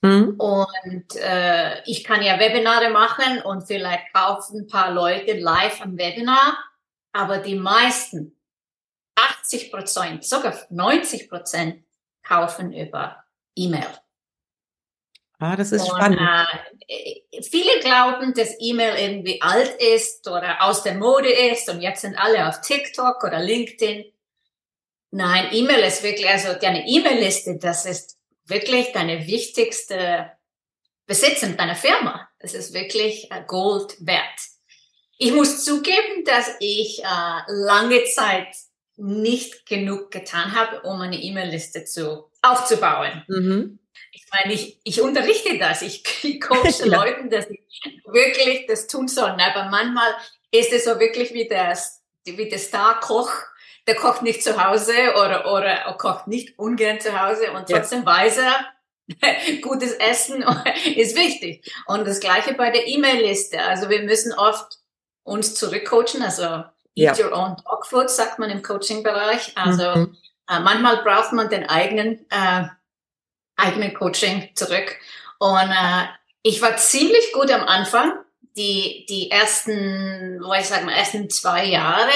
Mhm. 0.00 0.36
Und 0.38 1.16
äh, 1.16 1.82
ich 1.86 2.04
kann 2.04 2.22
ja 2.22 2.38
Webinare 2.38 2.90
machen 2.90 3.42
und 3.42 3.66
vielleicht 3.66 4.14
kaufen 4.14 4.60
ein 4.60 4.66
paar 4.68 4.92
Leute 4.92 5.32
live 5.32 5.80
am 5.80 5.98
Webinar, 5.98 6.56
aber 7.12 7.38
die 7.38 7.56
meisten, 7.56 8.36
80 9.16 9.72
Prozent, 9.72 10.24
sogar 10.24 10.54
90 10.70 11.28
Prozent, 11.28 11.82
kaufen 12.22 12.72
über 12.72 13.24
E-Mail. 13.56 13.88
Ah, 15.38 15.54
das 15.54 15.72
ist 15.72 15.82
und, 15.82 15.88
spannend. 15.88 16.20
Äh, 16.88 17.42
viele 17.42 17.80
glauben, 17.80 18.32
dass 18.32 18.56
E-Mail 18.58 18.96
irgendwie 18.96 19.42
alt 19.42 19.74
ist 19.82 20.26
oder 20.28 20.62
aus 20.62 20.82
der 20.82 20.94
Mode 20.94 21.30
ist 21.30 21.68
und 21.68 21.82
jetzt 21.82 22.00
sind 22.00 22.16
alle 22.16 22.48
auf 22.48 22.60
TikTok 22.62 23.22
oder 23.22 23.40
LinkedIn. 23.40 24.04
Nein, 25.10 25.48
E-Mail 25.52 25.80
ist 25.80 26.02
wirklich, 26.02 26.28
also 26.28 26.54
deine 26.58 26.88
E-Mail-Liste, 26.88 27.58
das 27.58 27.84
ist 27.84 28.16
wirklich 28.46 28.92
deine 28.92 29.26
wichtigste 29.26 30.32
Besitzung 31.06 31.56
deiner 31.56 31.76
Firma. 31.76 32.28
Es 32.38 32.54
ist 32.54 32.72
wirklich 32.72 33.30
äh, 33.30 33.42
Gold 33.46 33.94
wert. 34.00 34.40
Ich 35.18 35.32
muss 35.32 35.64
zugeben, 35.64 36.24
dass 36.24 36.50
ich 36.60 37.02
äh, 37.02 37.40
lange 37.48 38.04
Zeit 38.04 38.48
nicht 38.96 39.66
genug 39.66 40.10
getan 40.10 40.54
habe, 40.54 40.80
um 40.82 41.00
eine 41.00 41.20
E-Mail-Liste 41.20 41.84
zu 41.84 42.30
aufzubauen. 42.40 43.24
Mhm 43.28 43.78
ich 44.16 44.24
meine, 44.32 44.54
ich, 44.54 44.80
ich 44.82 45.02
unterrichte 45.02 45.58
das, 45.58 45.82
ich, 45.82 46.02
ich 46.24 46.40
coache 46.40 46.64
ja. 46.84 46.86
Leuten, 46.86 47.28
dass 47.28 47.46
sie 47.48 47.62
wirklich 48.06 48.66
das 48.66 48.86
tun 48.86 49.08
sollen. 49.08 49.38
Aber 49.40 49.68
manchmal 49.68 50.14
ist 50.50 50.72
es 50.72 50.84
so 50.84 50.98
wirklich 50.98 51.34
wie 51.34 51.46
der, 51.46 51.78
wie 52.24 52.48
der 52.48 52.58
Star-Koch, 52.58 53.30
der 53.86 53.94
kocht 53.94 54.22
nicht 54.22 54.42
zu 54.42 54.64
Hause 54.64 54.94
oder, 55.16 55.52
oder 55.52 55.94
kocht 55.98 56.26
nicht 56.26 56.58
ungern 56.58 56.98
zu 56.98 57.20
Hause 57.20 57.52
und 57.52 57.68
trotzdem 57.68 58.00
ja. 58.00 58.06
weiß 58.06 58.38
er, 58.38 58.66
gutes 59.62 59.92
Essen 59.92 60.42
ist 60.96 61.14
wichtig. 61.14 61.70
Und 61.86 62.06
das 62.06 62.20
gleiche 62.20 62.54
bei 62.54 62.70
der 62.70 62.88
E-Mail-Liste. 62.88 63.60
Also 63.62 63.90
wir 63.90 64.02
müssen 64.02 64.32
oft 64.32 64.78
uns 65.24 65.54
zurückcoachen, 65.54 66.22
also 66.22 66.64
eat 66.94 67.18
ja. 67.18 67.26
your 67.26 67.32
own 67.32 67.56
dog 67.64 67.86
food, 67.86 68.08
sagt 68.10 68.38
man 68.38 68.50
im 68.50 68.62
Coaching-Bereich. 68.62 69.52
Also 69.56 69.94
mhm. 69.94 70.16
äh, 70.48 70.58
manchmal 70.60 71.02
braucht 71.04 71.32
man 71.32 71.50
den 71.50 71.68
eigenen 71.68 72.26
äh, 72.30 72.64
eigene 73.56 73.92
Coaching 73.92 74.50
zurück. 74.54 74.96
Und 75.38 75.70
äh, 75.70 76.06
ich 76.42 76.62
war 76.62 76.76
ziemlich 76.76 77.32
gut 77.32 77.50
am 77.50 77.62
Anfang, 77.62 78.12
die, 78.56 79.04
die 79.08 79.30
ersten, 79.30 80.40
wo 80.42 80.52
ich 80.54 80.66
sagen, 80.66 80.88
ersten 80.88 81.28
zwei 81.28 81.66
Jahre, 81.66 82.10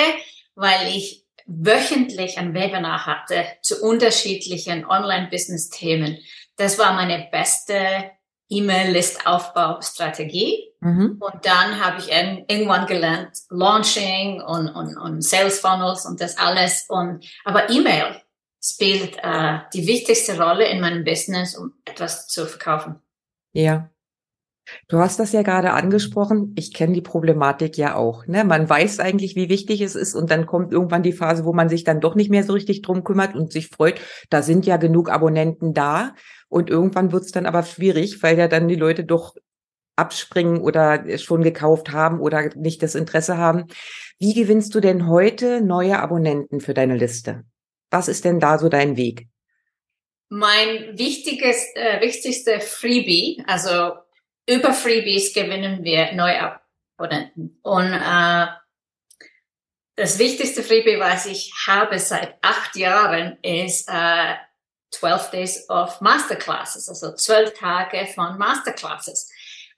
weil 0.54 0.88
ich 0.88 1.26
wöchentlich 1.46 2.38
ein 2.38 2.54
Webinar 2.54 3.04
hatte 3.06 3.44
zu 3.62 3.82
unterschiedlichen 3.82 4.86
Online-Business-Themen. 4.86 6.18
Das 6.56 6.78
war 6.78 6.94
meine 6.94 7.28
beste 7.30 8.10
E-Mail-List-Aufbaustrategie. 8.48 10.70
Mhm. 10.80 11.20
Und 11.20 11.44
dann 11.44 11.84
habe 11.84 12.00
ich 12.00 12.10
irgendwann 12.10 12.86
gelernt, 12.86 13.36
Launching 13.50 14.40
und, 14.40 14.68
und, 14.68 14.96
und 14.96 15.22
Sales 15.22 15.60
Funnels 15.60 16.06
und 16.06 16.20
das 16.20 16.38
alles. 16.38 16.86
Und, 16.88 17.26
aber 17.44 17.68
E-Mail 17.70 18.20
spielt 18.62 19.16
äh, 19.22 19.58
die 19.72 19.86
wichtigste 19.86 20.40
Rolle 20.40 20.68
in 20.68 20.80
meinem 20.80 21.04
Business, 21.04 21.56
um 21.56 21.72
etwas 21.84 22.26
zu 22.26 22.46
verkaufen. 22.46 22.96
Ja. 23.52 23.90
Du 24.88 24.98
hast 24.98 25.18
das 25.18 25.32
ja 25.32 25.42
gerade 25.42 25.72
angesprochen. 25.72 26.54
Ich 26.56 26.72
kenne 26.72 26.92
die 26.92 27.00
Problematik 27.00 27.76
ja 27.76 27.96
auch. 27.96 28.26
Ne? 28.26 28.44
Man 28.44 28.68
weiß 28.68 29.00
eigentlich, 29.00 29.34
wie 29.34 29.48
wichtig 29.48 29.80
es 29.80 29.96
ist 29.96 30.14
und 30.14 30.30
dann 30.30 30.46
kommt 30.46 30.72
irgendwann 30.72 31.02
die 31.02 31.12
Phase, 31.12 31.44
wo 31.44 31.52
man 31.52 31.68
sich 31.68 31.82
dann 31.82 32.00
doch 32.00 32.14
nicht 32.14 32.30
mehr 32.30 32.44
so 32.44 32.52
richtig 32.52 32.82
drum 32.82 33.02
kümmert 33.02 33.34
und 33.34 33.50
sich 33.50 33.68
freut, 33.68 34.00
da 34.28 34.42
sind 34.42 34.66
ja 34.66 34.76
genug 34.76 35.10
Abonnenten 35.10 35.74
da 35.74 36.14
und 36.48 36.70
irgendwann 36.70 37.10
wird 37.10 37.24
es 37.24 37.32
dann 37.32 37.46
aber 37.46 37.64
schwierig, 37.64 38.22
weil 38.22 38.38
ja 38.38 38.46
dann 38.46 38.68
die 38.68 38.76
Leute 38.76 39.02
doch 39.04 39.34
abspringen 39.96 40.60
oder 40.60 41.18
schon 41.18 41.42
gekauft 41.42 41.92
haben 41.92 42.20
oder 42.20 42.50
nicht 42.56 42.82
das 42.82 42.94
Interesse 42.94 43.36
haben. 43.36 43.66
Wie 44.18 44.34
gewinnst 44.34 44.74
du 44.74 44.80
denn 44.80 45.08
heute 45.08 45.60
neue 45.60 46.00
Abonnenten 46.00 46.60
für 46.60 46.74
deine 46.74 46.96
Liste? 46.96 47.44
Was 47.90 48.08
ist 48.08 48.24
denn 48.24 48.40
da 48.40 48.58
so 48.58 48.68
dein 48.68 48.96
Weg? 48.96 49.28
Mein 50.28 50.96
wichtiges, 50.96 51.66
äh, 51.74 52.00
wichtigste 52.00 52.60
Freebie, 52.60 53.42
also 53.46 53.94
über 54.48 54.72
Freebies 54.72 55.34
gewinnen 55.34 55.82
wir 55.82 56.12
neue 56.12 56.60
Abonnenten. 56.96 57.58
Und 57.62 57.92
äh, 57.92 58.46
das 59.96 60.18
wichtigste 60.18 60.62
Freebie, 60.62 60.98
was 60.98 61.26
ich 61.26 61.52
habe 61.66 61.98
seit 61.98 62.36
acht 62.42 62.76
Jahren, 62.76 63.38
ist 63.42 63.88
äh, 63.88 64.34
12 64.92 65.30
Days 65.30 65.68
of 65.68 66.00
Masterclasses, 66.00 66.88
also 66.88 67.14
zwölf 67.14 67.54
Tage 67.54 68.06
von 68.14 68.38
Masterclasses. 68.38 69.29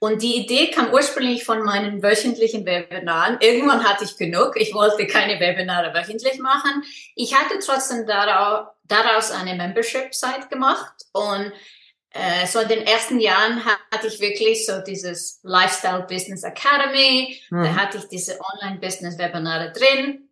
Und 0.03 0.21
die 0.21 0.35
Idee 0.35 0.73
kam 0.73 0.93
ursprünglich 0.93 1.45
von 1.45 1.63
meinen 1.63 2.03
wöchentlichen 2.03 2.67
Webinaren. 2.67 3.39
Irgendwann 3.41 3.85
hatte 3.85 4.03
ich 4.03 4.17
genug. 4.17 4.57
Ich 4.57 4.75
wollte 4.75 5.07
keine 5.07 5.39
Webinare 5.39 5.95
wöchentlich 5.95 6.41
machen. 6.41 6.83
Ich 7.15 7.37
hatte 7.39 7.61
trotzdem 7.65 8.05
daraus 8.05 9.31
eine 9.31 9.55
Membership-Site 9.55 10.49
gemacht 10.51 10.93
und 11.13 11.53
äh, 12.11 12.49
so 12.49 12.59
in 12.59 12.67
den 12.67 12.85
ersten 12.85 13.21
Jahren 13.21 13.65
hatte 13.65 14.09
ich 14.09 14.19
wirklich 14.19 14.67
so 14.67 14.81
dieses 14.81 15.39
Lifestyle 15.45 16.05
Business 16.09 16.43
Academy, 16.43 17.41
mhm. 17.51 17.63
da 17.63 17.77
hatte 17.77 17.99
ich 17.99 18.09
diese 18.09 18.41
Online-Business-Webinare 18.41 19.71
drin. 19.71 20.29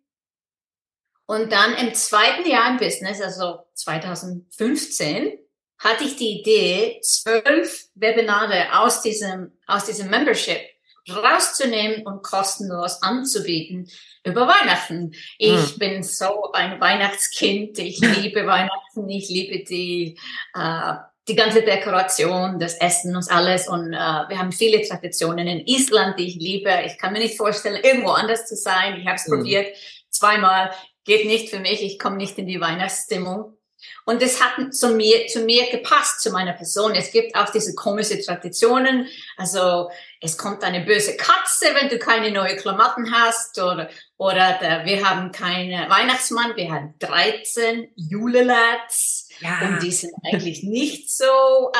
Und 1.27 1.49
dann 1.53 1.75
im 1.75 1.93
zweiten 1.93 2.45
Jahr 2.45 2.71
im 2.71 2.77
Business, 2.77 3.21
also 3.21 3.63
2015, 3.75 5.39
hatte 5.81 6.03
ich 6.03 6.15
die 6.15 6.39
Idee, 6.39 6.99
zwölf 7.01 7.87
Webinare 7.95 8.79
aus 8.79 9.01
diesem, 9.01 9.51
aus 9.65 9.85
diesem 9.85 10.09
Membership 10.09 10.61
rauszunehmen 11.09 12.05
und 12.05 12.21
kostenlos 12.21 13.01
anzubieten 13.01 13.89
über 14.23 14.47
Weihnachten. 14.47 15.13
Ich 15.39 15.71
hm. 15.71 15.79
bin 15.79 16.03
so 16.03 16.51
ein 16.53 16.79
Weihnachtskind. 16.79 17.79
Ich 17.79 17.99
liebe 17.99 18.45
Weihnachten. 18.45 19.09
Ich 19.09 19.27
liebe 19.29 19.63
die, 19.63 20.19
äh, 20.53 20.93
die 21.27 21.35
ganze 21.35 21.63
Dekoration, 21.63 22.59
das 22.59 22.75
Essen 22.75 23.15
und 23.15 23.29
alles. 23.31 23.67
Und 23.67 23.93
äh, 23.93 23.97
wir 23.97 24.37
haben 24.37 24.51
viele 24.51 24.87
Traditionen 24.87 25.47
in 25.47 25.65
Island, 25.65 26.19
die 26.19 26.27
ich 26.27 26.35
liebe. 26.35 26.71
Ich 26.85 26.99
kann 26.99 27.13
mir 27.13 27.19
nicht 27.19 27.37
vorstellen, 27.37 27.81
irgendwo 27.83 28.11
anders 28.11 28.45
zu 28.45 28.55
sein. 28.55 28.99
Ich 28.99 29.07
habe 29.07 29.15
es 29.15 29.25
hm. 29.25 29.39
probiert 29.39 29.75
zweimal. 30.11 30.69
Geht 31.03 31.25
nicht 31.25 31.49
für 31.49 31.59
mich. 31.59 31.81
Ich 31.81 31.97
komme 31.97 32.17
nicht 32.17 32.37
in 32.37 32.45
die 32.45 32.61
Weihnachtsstimmung. 32.61 33.57
Und 34.05 34.21
das 34.21 34.41
hat 34.41 34.73
zu 34.73 34.95
mir, 34.95 35.27
zu 35.27 35.41
mir 35.41 35.69
gepasst, 35.69 36.21
zu 36.21 36.31
meiner 36.31 36.53
Person. 36.53 36.93
Es 36.93 37.11
gibt 37.11 37.35
auch 37.35 37.49
diese 37.49 37.75
komische 37.75 38.21
Traditionen. 38.21 39.07
Also, 39.37 39.89
es 40.19 40.37
kommt 40.37 40.63
eine 40.63 40.81
böse 40.81 41.17
Katze, 41.17 41.67
wenn 41.73 41.89
du 41.89 41.99
keine 41.99 42.31
neue 42.31 42.55
Klamotten 42.55 43.11
hast, 43.13 43.57
oder, 43.59 43.89
oder 44.17 44.57
der, 44.59 44.85
wir 44.85 45.07
haben 45.07 45.31
keinen 45.31 45.89
Weihnachtsmann, 45.89 46.55
wir 46.55 46.71
haben 46.71 46.95
13 46.99 47.91
Julelats. 47.95 49.29
Ja. 49.39 49.61
Und 49.61 49.81
die 49.81 49.91
sind 49.91 50.13
eigentlich 50.23 50.63
nicht 50.63 51.09
so 51.15 51.71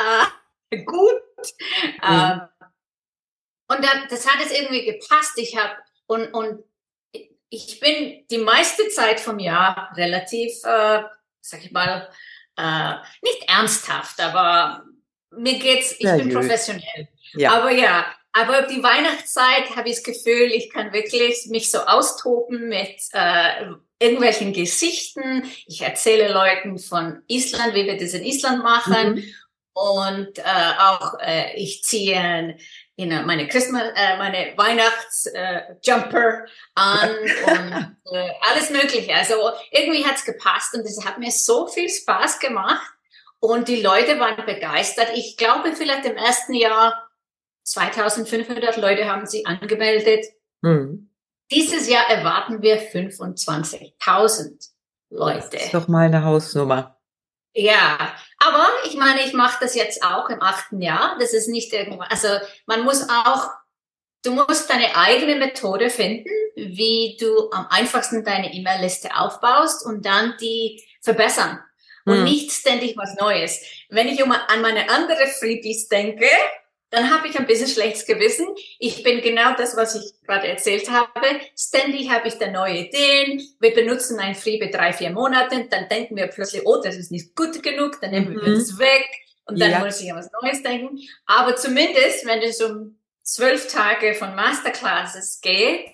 äh, 0.71 0.83
gut. 0.83 1.21
Mhm. 1.37 1.93
Ähm, 2.03 2.41
und 3.67 3.85
dann, 3.85 4.07
das 4.09 4.27
hat 4.27 4.45
es 4.45 4.51
irgendwie 4.51 4.85
gepasst. 4.85 5.37
Ich 5.37 5.57
habe 5.57 5.75
und, 6.07 6.33
und 6.33 6.63
ich 7.49 7.79
bin 7.79 8.25
die 8.29 8.37
meiste 8.37 8.89
Zeit 8.89 9.19
vom 9.19 9.39
Jahr 9.39 9.93
relativ, 9.95 10.51
äh, 10.63 11.03
sag 11.41 11.63
ich 11.65 11.71
mal, 11.71 12.09
äh, 12.57 12.93
nicht 13.21 13.49
ernsthaft, 13.49 14.19
aber 14.19 14.83
mir 15.31 15.59
geht's, 15.59 15.93
ich 15.93 16.01
ja, 16.01 16.17
bin 16.17 16.29
gut. 16.29 16.39
professionell. 16.39 17.07
Ja. 17.33 17.53
Aber 17.53 17.71
ja, 17.71 18.05
aber 18.33 18.63
die 18.63 18.81
Weihnachtszeit 18.81 19.75
habe 19.75 19.89
ich 19.89 19.95
das 19.95 20.03
Gefühl, 20.03 20.51
ich 20.51 20.69
kann 20.69 20.93
wirklich 20.93 21.47
mich 21.47 21.69
so 21.69 21.79
austoben 21.79 22.69
mit 22.69 22.97
äh, 23.11 23.65
irgendwelchen 23.99 24.53
Gesichten. 24.53 25.43
Ich 25.67 25.81
erzähle 25.81 26.31
Leuten 26.31 26.77
von 26.77 27.21
Island, 27.27 27.75
wie 27.75 27.85
wir 27.85 27.97
das 27.97 28.13
in 28.13 28.23
Island 28.23 28.63
machen. 28.63 29.15
Mhm. 29.15 29.23
Und 29.73 30.39
äh, 30.39 30.73
auch 30.79 31.19
äh, 31.19 31.55
ich 31.55 31.83
ziehe 31.83 32.57
you 33.01 33.07
know, 33.07 33.23
meine 33.25 33.47
Christmas, 33.47 33.81
äh, 33.95 34.17
meine 34.17 34.53
Weihnachtsjumper 34.55 36.45
äh, 36.45 36.47
an 36.75 37.09
und 38.05 38.13
äh, 38.13 38.29
alles 38.47 38.69
Mögliche. 38.69 39.13
Also 39.15 39.33
irgendwie 39.71 40.05
hat's 40.05 40.23
gepasst 40.23 40.75
und 40.75 40.81
es 40.81 41.03
hat 41.03 41.17
mir 41.17 41.31
so 41.31 41.65
viel 41.65 41.89
Spaß 41.89 42.39
gemacht 42.39 42.93
und 43.39 43.67
die 43.67 43.81
Leute 43.81 44.19
waren 44.19 44.45
begeistert. 44.45 45.09
Ich 45.15 45.35
glaube, 45.35 45.73
vielleicht 45.73 46.05
im 46.05 46.15
ersten 46.15 46.53
Jahr 46.53 47.09
2500 47.63 48.77
Leute 48.77 49.09
haben 49.09 49.25
sich 49.25 49.47
angemeldet. 49.47 50.27
Mhm. 50.61 51.09
Dieses 51.51 51.89
Jahr 51.89 52.07
erwarten 52.07 52.61
wir 52.61 52.79
25.000 52.79 54.69
Leute. 55.09 55.49
Das 55.51 55.63
ist 55.65 55.73
doch 55.73 55.87
mal 55.87 56.05
eine 56.05 56.23
Hausnummer. 56.23 57.00
Ja, 57.53 58.15
aber 58.37 58.67
ich 58.85 58.95
meine, 58.95 59.21
ich 59.23 59.33
mache 59.33 59.57
das 59.61 59.75
jetzt 59.75 60.03
auch 60.03 60.29
im 60.29 60.41
achten 60.41 60.81
Jahr. 60.81 61.17
Das 61.19 61.33
ist 61.33 61.47
nicht 61.47 61.73
irgendwas. 61.73 62.09
Also 62.09 62.45
man 62.65 62.83
muss 62.83 63.07
auch, 63.09 63.49
du 64.23 64.31
musst 64.31 64.69
deine 64.69 64.95
eigene 64.95 65.35
Methode 65.35 65.89
finden, 65.89 66.29
wie 66.55 67.17
du 67.19 67.51
am 67.51 67.67
einfachsten 67.69 68.23
deine 68.23 68.53
E-Mail-Liste 68.53 69.15
aufbaust 69.15 69.85
und 69.85 70.05
dann 70.05 70.35
die 70.39 70.81
verbessern. 71.01 71.59
Und 72.05 72.15
hm. 72.15 72.23
nicht 72.23 72.51
ständig 72.51 72.97
was 72.97 73.15
Neues. 73.19 73.61
Wenn 73.89 74.07
ich 74.07 74.23
an 74.23 74.61
meine 74.61 74.89
andere 74.89 75.27
Freebies 75.27 75.87
denke, 75.87 76.25
dann 76.91 77.09
habe 77.09 77.27
ich 77.27 77.39
ein 77.39 77.47
bisschen 77.47 77.69
schlechtes 77.69 78.05
Gewissen. 78.05 78.47
Ich 78.77 79.01
bin 79.01 79.21
genau 79.21 79.55
das, 79.55 79.77
was 79.77 79.95
ich 79.95 80.13
gerade 80.25 80.47
erzählt 80.47 80.89
habe. 80.91 81.39
Ständig 81.57 82.11
habe 82.11 82.27
ich 82.27 82.35
da 82.35 82.51
neue 82.51 82.79
Ideen. 82.79 83.41
Wir 83.59 83.73
benutzen 83.73 84.19
ein 84.19 84.35
Freebie 84.35 84.69
drei, 84.69 84.91
vier 84.91 85.11
Monate, 85.11 85.67
dann 85.69 85.87
denken 85.87 86.17
wir 86.17 86.27
plötzlich, 86.27 86.63
oh, 86.65 86.81
das 86.83 86.97
ist 86.97 87.11
nicht 87.11 87.35
gut 87.35 87.63
genug, 87.63 87.99
dann 88.01 88.11
nehmen 88.11 88.35
wir 88.35 88.47
mhm. 88.47 88.55
es 88.55 88.77
weg 88.77 89.07
und 89.45 89.59
dann 89.59 89.71
ja. 89.71 89.79
muss 89.79 90.01
ich 90.01 90.11
an 90.11 90.17
was 90.17 90.29
Neues 90.41 90.61
denken. 90.61 90.99
Aber 91.25 91.55
zumindest, 91.55 92.25
wenn 92.25 92.41
es 92.41 92.61
um 92.61 92.99
zwölf 93.23 93.71
Tage 93.71 94.13
von 94.13 94.35
Masterclasses 94.35 95.39
geht, 95.41 95.85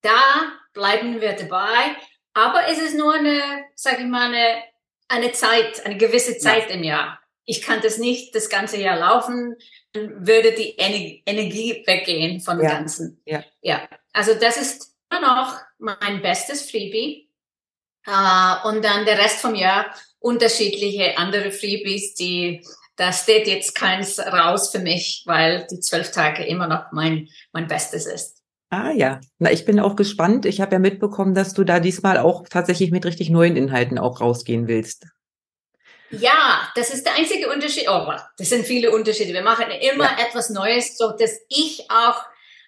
da 0.00 0.52
bleiben 0.72 1.20
wir 1.20 1.34
dabei. 1.34 1.96
Aber 2.32 2.66
es 2.68 2.78
ist 2.78 2.96
nur 2.96 3.14
eine, 3.14 3.64
sage 3.74 3.98
ich 4.02 4.06
mal, 4.06 4.28
eine, 4.28 4.62
eine 5.08 5.32
Zeit, 5.32 5.84
eine 5.84 5.98
gewisse 5.98 6.38
Zeit 6.38 6.70
ja. 6.70 6.76
im 6.76 6.82
Jahr. 6.82 7.19
Ich 7.50 7.62
kann 7.62 7.80
das 7.82 7.98
nicht 7.98 8.34
das 8.34 8.48
ganze 8.48 8.80
Jahr 8.80 8.96
laufen 8.96 9.56
würde 9.92 10.52
die 10.52 10.76
Energie 10.76 11.82
weggehen 11.84 12.40
vom 12.40 12.60
ja. 12.60 12.70
Ganzen. 12.70 13.20
Ja. 13.24 13.42
ja. 13.60 13.88
Also 14.12 14.34
das 14.34 14.56
ist 14.56 14.94
immer 15.10 15.20
noch 15.20 15.56
mein 15.78 16.22
bestes 16.22 16.70
Freebie. 16.70 17.28
Uh, 18.06 18.68
und 18.68 18.84
dann 18.84 19.04
der 19.04 19.18
Rest 19.18 19.40
vom 19.40 19.54
Jahr 19.54 19.86
unterschiedliche 20.20 21.18
andere 21.18 21.50
Freebies, 21.50 22.14
die 22.14 22.64
da 22.96 23.12
steht 23.12 23.46
jetzt 23.46 23.74
keins 23.74 24.18
raus 24.18 24.70
für 24.70 24.78
mich, 24.78 25.24
weil 25.26 25.66
die 25.70 25.80
zwölf 25.80 26.10
Tage 26.10 26.44
immer 26.44 26.66
noch 26.66 26.92
mein 26.92 27.28
mein 27.52 27.66
Bestes 27.66 28.06
ist. 28.06 28.42
Ah 28.70 28.92
ja, 28.92 29.20
na 29.38 29.50
ich 29.50 29.64
bin 29.64 29.80
auch 29.80 29.96
gespannt. 29.96 30.46
Ich 30.46 30.60
habe 30.60 30.72
ja 30.72 30.78
mitbekommen, 30.78 31.34
dass 31.34 31.52
du 31.52 31.64
da 31.64 31.80
diesmal 31.80 32.16
auch 32.16 32.48
tatsächlich 32.48 32.90
mit 32.90 33.04
richtig 33.04 33.28
neuen 33.28 33.56
Inhalten 33.56 33.98
auch 33.98 34.20
rausgehen 34.20 34.66
willst. 34.66 35.06
Ja, 36.10 36.70
das 36.74 36.90
ist 36.90 37.06
der 37.06 37.14
einzige 37.14 37.50
Unterschied. 37.50 37.88
Oh, 37.88 38.12
das 38.36 38.48
sind 38.48 38.66
viele 38.66 38.90
Unterschiede. 38.90 39.32
Wir 39.32 39.42
machen 39.42 39.70
immer 39.70 40.04
ja. 40.04 40.26
etwas 40.26 40.50
Neues, 40.50 40.96
so 40.98 41.12
dass 41.12 41.40
ich 41.48 41.88
auch, 41.90 42.22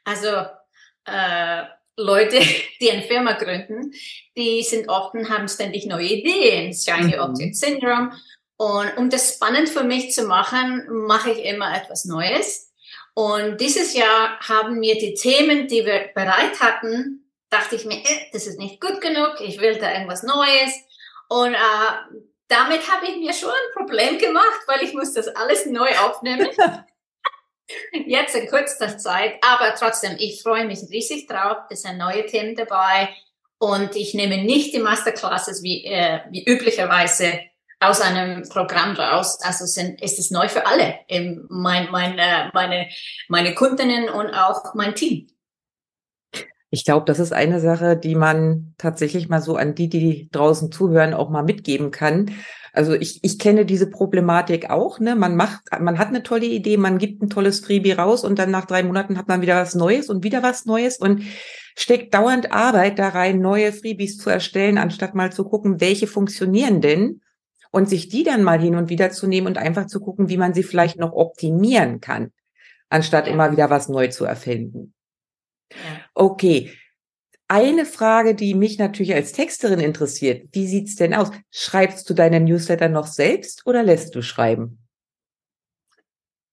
also 0.05 0.47
äh, 1.07 1.65
Leute, 1.97 2.41
die 2.81 2.91
eine 2.91 3.03
Firma 3.03 3.33
gründen, 3.33 3.93
die 4.37 4.63
sind 4.63 4.89
oft 4.89 5.15
haben 5.29 5.49
ständig 5.49 5.87
neue 5.87 6.07
Ideen, 6.07 6.73
Shiny 6.73 7.17
mhm. 7.17 7.23
Object 7.23 7.57
Syndrome. 7.57 8.13
Und 8.57 8.97
um 8.97 9.11
das 9.11 9.35
spannend 9.35 9.69
für 9.69 9.83
mich 9.83 10.13
zu 10.13 10.25
machen, 10.25 10.87
mache 10.89 11.33
ich 11.33 11.45
immer 11.45 11.77
etwas 11.77 12.05
Neues. 12.05 12.73
Und 13.15 13.61
dieses 13.61 13.95
Jahr 13.95 14.39
haben 14.41 14.79
mir 14.79 14.97
die 14.97 15.15
Themen, 15.15 15.67
die 15.67 15.85
wir 15.85 16.11
bereit 16.15 16.61
hatten, 16.61 17.29
dachte 17.51 17.77
ich 17.77 17.85
mir, 17.85 17.97
äh, 17.97 18.31
das 18.33 18.47
ist 18.47 18.59
nicht 18.59 18.81
gut 18.81 19.01
genug, 19.01 19.41
ich 19.41 19.61
will 19.61 19.79
da 19.79 19.93
irgendwas 19.93 20.23
Neues. 20.23 20.73
Und 21.29 21.55
äh, 21.55 21.57
damit 22.53 22.91
habe 22.91 23.07
ich 23.07 23.17
mir 23.17 23.33
schon 23.33 23.51
ein 23.51 23.75
Problem 23.75 24.19
gemacht, 24.19 24.61
weil 24.67 24.83
ich 24.83 24.93
muss 24.93 25.15
das 25.15 25.29
alles 25.29 25.67
neu 25.67 25.89
aufnehmen. 26.05 26.49
Jetzt 28.07 28.35
in 28.35 28.49
kurzer 28.49 28.99
Zeit, 28.99 29.35
aber 29.41 29.75
trotzdem, 29.75 30.17
ich 30.19 30.43
freue 30.43 30.67
mich 30.67 30.81
riesig 30.91 31.27
drauf. 31.27 31.57
Es 31.71 31.83
sind 31.83 31.97
neue 31.97 32.27
Themen 32.27 32.55
dabei 32.55 33.09
und 33.59 33.97
ich 33.97 34.13
nehme 34.13 34.45
nicht 34.45 34.75
die 34.75 34.81
Masterclasses 34.81 35.63
wie, 35.63 35.85
äh, 35.87 36.21
wie 36.31 36.45
üblicherweise 36.45 37.41
aus 37.81 38.03
einem 38.03 38.47
Programm 38.49 38.95
raus. 38.97 39.39
Also 39.43 39.65
sind, 39.65 40.03
ist 40.03 40.19
es 40.19 40.31
neu 40.31 40.49
für 40.49 40.67
alle, 40.67 40.99
mein, 41.49 41.91
mein, 41.91 42.19
äh, 42.19 42.51
meine, 42.53 42.89
meine 43.29 43.55
Kundinnen 43.55 44.11
und 44.11 44.35
auch 44.35 44.75
mein 44.75 44.95
Team. 44.95 45.29
Ich 46.75 46.87
glaube, 46.87 47.05
das 47.05 47.19
ist 47.19 47.35
eine 47.35 47.61
Sache, 47.61 47.99
die 47.99 48.15
man 48.15 48.73
tatsächlich 48.79 49.29
mal 49.29 49.43
so 49.43 49.57
an 49.57 49.75
die, 49.75 49.91
die 49.91 50.31
draußen 50.33 50.73
zuhören, 50.73 51.13
auch 51.13 51.29
mal 51.29 51.43
mitgeben 51.43 51.91
kann. 51.91 52.31
Also 52.73 52.95
ich, 52.95 53.23
ich 53.23 53.39
kenne 53.39 53.67
diese 53.67 53.91
Problematik 53.91 54.71
auch. 54.71 54.99
Ne? 54.99 55.15
Man 55.15 55.37
macht, 55.37 55.65
man 55.79 55.99
hat 55.99 56.09
eine 56.09 56.23
tolle 56.23 56.47
Idee, 56.47 56.79
man 56.79 56.97
gibt 56.97 57.21
ein 57.21 57.29
tolles 57.29 57.61
Freebie 57.61 57.93
raus 57.93 58.25
und 58.25 58.39
dann 58.39 58.51
nach 58.51 58.65
drei 58.65 58.83
Monaten 58.85 59.19
hat 59.19 59.29
man 59.29 59.43
wieder 59.43 59.57
was 59.57 59.75
Neues 59.75 60.09
und 60.09 60.25
wieder 60.25 60.43
was 60.43 60.65
Neues 60.65 60.97
und 60.97 61.25
steckt 61.77 62.15
dauernd 62.15 62.53
Arbeit 62.53 62.99
da 62.99 63.11
rein, 63.11 63.41
neue 63.41 63.75
Freebies 63.75 64.17
zu 64.17 64.31
erstellen, 64.31 64.79
anstatt 64.79 65.15
mal 65.15 65.31
zu 65.31 65.45
gucken, 65.45 65.79
welche 65.79 66.07
funktionieren 66.07 66.81
denn 66.81 67.21
und 67.71 67.87
sich 67.91 68.09
die 68.09 68.23
dann 68.23 68.43
mal 68.43 68.59
hin 68.59 68.77
und 68.77 68.89
wieder 68.89 69.11
zu 69.11 69.27
nehmen 69.27 69.47
und 69.47 69.59
einfach 69.59 69.89
zu 69.89 70.01
gucken, 70.01 70.31
wie 70.31 70.39
man 70.39 70.55
sie 70.55 70.63
vielleicht 70.63 70.99
noch 70.99 71.13
optimieren 71.13 72.01
kann, 72.01 72.33
anstatt 72.89 73.29
immer 73.29 73.53
wieder 73.53 73.69
was 73.69 73.91
neu 73.91 74.09
zu 74.09 74.25
erfinden. 74.25 74.95
Okay. 76.15 76.77
Eine 77.49 77.85
Frage, 77.85 78.35
die 78.35 78.55
mich 78.55 78.79
natürlich 78.79 79.13
als 79.15 79.33
Texterin 79.33 79.81
interessiert. 79.81 80.49
Wie 80.53 80.67
sieht's 80.67 80.97
denn 80.97 81.13
aus? 81.13 81.31
Schreibst 81.51 82.09
du 82.09 82.15
deine 82.15 82.41
Newsletter 82.41 82.89
noch 82.89 83.07
selbst 83.07 83.67
oder 83.67 83.83
lässt 83.83 84.15
du 84.15 84.23
schreiben? 84.23 84.79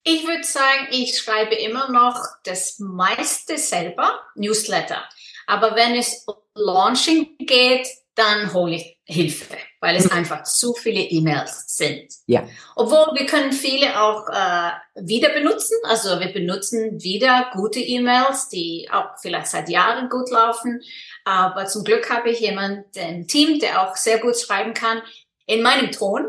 Ich 0.03 0.25
würde 0.27 0.43
sagen, 0.43 0.87
ich 0.91 1.17
schreibe 1.17 1.55
immer 1.55 1.91
noch 1.91 2.19
das 2.43 2.79
meiste 2.79 3.57
selber, 3.57 4.19
Newsletter. 4.35 5.07
Aber 5.47 5.75
wenn 5.75 5.95
es 5.95 6.25
um 6.25 6.35
Launching 6.55 7.37
geht, 7.37 7.87
dann 8.19 8.53
hole 8.53 8.75
ich 8.75 8.99
Hilfe, 9.05 9.55
weil 9.79 9.95
es 9.95 10.11
einfach 10.11 10.43
zu 10.43 10.73
viele 10.73 10.99
E-Mails 10.99 11.75
sind. 11.75 12.13
Ja. 12.27 12.47
Obwohl 12.75 13.17
wir 13.17 13.25
können 13.25 13.53
viele 13.53 13.99
auch 13.99 14.27
äh, 14.27 14.71
wieder 14.95 15.29
benutzen. 15.29 15.77
Also 15.85 16.19
wir 16.19 16.31
benutzen 16.31 17.01
wieder 17.01 17.49
gute 17.53 17.79
E-Mails, 17.79 18.49
die 18.49 18.87
auch 18.91 19.17
vielleicht 19.19 19.47
seit 19.47 19.69
Jahren 19.69 20.09
gut 20.09 20.29
laufen. 20.29 20.81
Aber 21.23 21.65
zum 21.65 21.83
Glück 21.83 22.09
habe 22.11 22.29
ich 22.29 22.39
jemanden 22.41 22.85
im 22.93 23.27
Team, 23.27 23.59
der 23.59 23.81
auch 23.81 23.95
sehr 23.95 24.19
gut 24.19 24.37
schreiben 24.37 24.73
kann 24.73 25.01
in 25.47 25.63
meinem 25.63 25.91
Ton. 25.91 26.27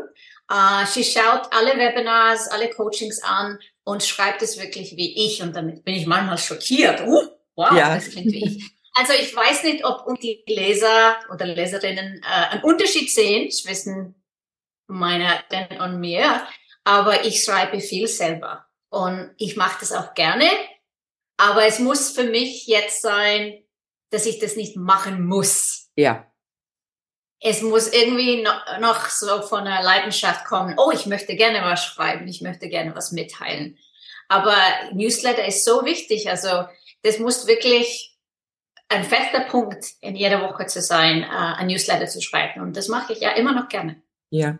Uh, 0.51 0.85
sie 0.85 1.03
schaut 1.03 1.47
alle 1.51 1.77
Webinars, 1.77 2.49
alle 2.49 2.69
Coachings 2.69 3.21
an 3.23 3.57
und 3.83 4.03
schreibt 4.03 4.41
es 4.41 4.59
wirklich 4.59 4.97
wie 4.97 5.27
ich. 5.27 5.41
Und 5.41 5.55
dann 5.55 5.81
bin 5.83 5.95
ich 5.95 6.07
manchmal 6.07 6.37
schockiert. 6.37 7.01
Uh, 7.01 7.27
wow, 7.55 7.71
ja. 7.73 7.95
das 7.95 8.09
klingt 8.09 8.33
wie 8.33 8.45
ich. 8.45 8.71
Also 8.93 9.13
ich 9.13 9.35
weiß 9.35 9.63
nicht, 9.63 9.85
ob 9.85 10.19
die 10.19 10.43
Leser 10.47 11.17
oder 11.33 11.45
Leserinnen 11.45 12.21
äh, 12.23 12.25
einen 12.25 12.63
Unterschied 12.63 13.09
sehen 13.11 13.49
zwischen 13.51 14.15
meiner 14.87 15.43
und 15.79 15.99
mir, 15.99 16.45
aber 16.83 17.25
ich 17.25 17.43
schreibe 17.43 17.79
viel 17.79 18.07
selber 18.07 18.65
und 18.89 19.33
ich 19.37 19.55
mache 19.55 19.79
das 19.79 19.93
auch 19.93 20.13
gerne. 20.13 20.49
Aber 21.37 21.65
es 21.65 21.79
muss 21.79 22.11
für 22.11 22.25
mich 22.25 22.67
jetzt 22.67 23.01
sein, 23.01 23.63
dass 24.09 24.25
ich 24.25 24.39
das 24.39 24.55
nicht 24.57 24.75
machen 24.75 25.25
muss. 25.25 25.89
Ja. 25.95 26.31
es 27.39 27.61
muss 27.61 27.87
irgendwie 27.87 28.43
noch, 28.43 28.79
noch 28.79 29.09
so 29.09 29.41
von 29.41 29.65
der 29.65 29.81
Leidenschaft 29.81 30.45
kommen. 30.45 30.75
Oh, 30.77 30.91
ich 30.91 31.05
möchte 31.07 31.35
gerne 31.35 31.61
was 31.63 31.83
schreiben, 31.83 32.27
ich 32.27 32.41
möchte 32.41 32.69
gerne 32.69 32.95
was 32.95 33.11
mitteilen. 33.11 33.77
Aber 34.27 34.55
Newsletter 34.93 35.45
ist 35.45 35.65
so 35.65 35.83
wichtig. 35.83 36.29
Also 36.29 36.65
das 37.01 37.19
muss 37.19 37.47
wirklich 37.47 38.10
ein 38.91 39.03
fester 39.03 39.41
Punkt 39.41 39.93
in 40.01 40.15
jeder 40.15 40.41
Woche 40.41 40.65
zu 40.65 40.81
sein, 40.81 41.23
äh, 41.23 41.25
ein 41.27 41.67
Newsletter 41.67 42.07
zu 42.07 42.21
schreiben. 42.21 42.61
Und 42.61 42.77
das 42.77 42.87
mache 42.87 43.13
ich 43.13 43.19
ja 43.19 43.31
immer 43.31 43.53
noch 43.53 43.69
gerne. 43.69 44.01
Ja. 44.29 44.59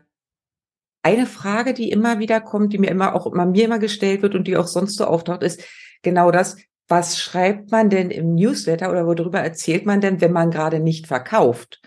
Eine 1.04 1.26
Frage, 1.26 1.74
die 1.74 1.92
immer 1.92 2.20
wieder 2.20 2.42
kommt, 2.42 2.74
die 2.74 2.78
mir 2.78 2.90
immer 2.90 3.16
auch 3.16 3.26
immer 3.26 3.46
mir 3.46 3.66
immer 3.66 3.80
gestellt 3.80 4.22
wird 4.22 4.36
und 4.36 4.48
die 4.48 4.56
auch 4.56 4.68
sonst 4.68 4.98
so 4.98 5.06
auftaucht, 5.06 5.44
ist 5.44 5.64
genau 6.04 6.32
das. 6.32 6.58
Was 6.88 7.20
schreibt 7.20 7.72
man 7.72 7.90
denn 7.90 8.12
im 8.12 8.36
Newsletter 8.36 8.92
oder 8.92 9.06
worüber 9.06 9.40
erzählt 9.40 9.86
man 9.86 10.02
denn, 10.02 10.22
wenn 10.22 10.32
man 10.32 10.52
gerade 10.52 10.80
nicht 10.80 11.08
verkauft? 11.08 11.82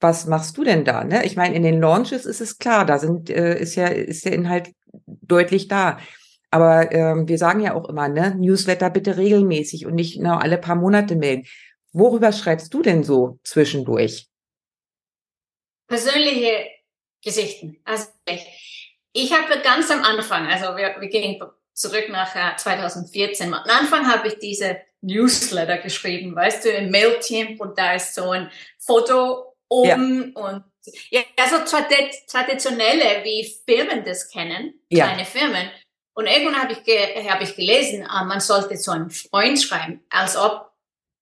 Was 0.00 0.26
machst 0.26 0.56
du 0.56 0.64
denn 0.64 0.84
da? 0.84 1.04
Ne? 1.04 1.24
Ich 1.24 1.36
meine, 1.36 1.54
in 1.54 1.62
den 1.62 1.80
Launches 1.80 2.26
ist 2.26 2.40
es 2.40 2.58
klar, 2.58 2.84
da 2.84 2.98
sind 2.98 3.30
äh, 3.30 3.58
ist 3.58 3.74
ja 3.74 3.86
ist 3.86 4.24
der 4.24 4.32
Inhalt 4.32 4.72
deutlich 5.06 5.68
da. 5.68 5.98
Aber 6.50 6.90
ähm, 6.92 7.28
wir 7.28 7.38
sagen 7.38 7.60
ja 7.60 7.74
auch 7.74 7.88
immer, 7.88 8.08
ne, 8.08 8.34
Newsletter 8.34 8.90
bitte 8.90 9.16
regelmäßig 9.16 9.86
und 9.86 9.94
nicht 9.94 10.20
nur 10.20 10.42
alle 10.42 10.58
paar 10.58 10.74
Monate 10.74 11.14
melden. 11.14 11.46
Worüber 11.92 12.32
schreibst 12.32 12.72
du 12.74 12.82
denn 12.82 13.04
so 13.04 13.38
zwischendurch? 13.44 14.28
Persönliche 15.88 16.66
Geschichten. 17.22 17.80
Also 17.84 18.06
ich, 18.28 19.00
ich 19.12 19.32
habe 19.32 19.60
ganz 19.62 19.90
am 19.90 20.02
Anfang, 20.02 20.46
also 20.46 20.76
wir, 20.76 20.96
wir 20.98 21.08
gehen 21.08 21.40
zurück 21.72 22.08
nach 22.08 22.34
äh, 22.34 22.56
2014. 22.56 23.52
Am 23.52 23.62
Anfang 23.64 24.06
habe 24.06 24.28
ich 24.28 24.38
diese 24.38 24.80
Newsletter 25.00 25.78
geschrieben, 25.78 26.34
weißt 26.34 26.64
du, 26.64 26.70
im 26.70 26.90
Mailchimp 26.90 27.60
und 27.60 27.78
da 27.78 27.94
ist 27.94 28.14
so 28.14 28.30
ein 28.30 28.50
Foto 28.78 29.56
oben 29.68 30.32
ja. 30.34 30.42
und 30.42 30.64
ja, 31.10 31.20
also 31.36 31.56
traditionelle, 31.58 33.22
wie 33.22 33.54
Firmen 33.66 34.04
das 34.04 34.30
kennen, 34.30 34.80
ja. 34.88 35.06
kleine 35.06 35.24
Firmen. 35.24 35.70
Und 36.20 36.26
irgendwann 36.26 36.60
habe 36.62 36.74
ich, 36.74 36.84
ge 36.84 37.26
hab 37.30 37.40
ich 37.40 37.56
gelesen, 37.56 38.06
ah, 38.06 38.24
man 38.24 38.40
sollte 38.40 38.76
so 38.76 38.90
einen 38.90 39.08
Freund 39.08 39.58
schreiben, 39.58 40.04
als 40.10 40.36
ob 40.36 40.70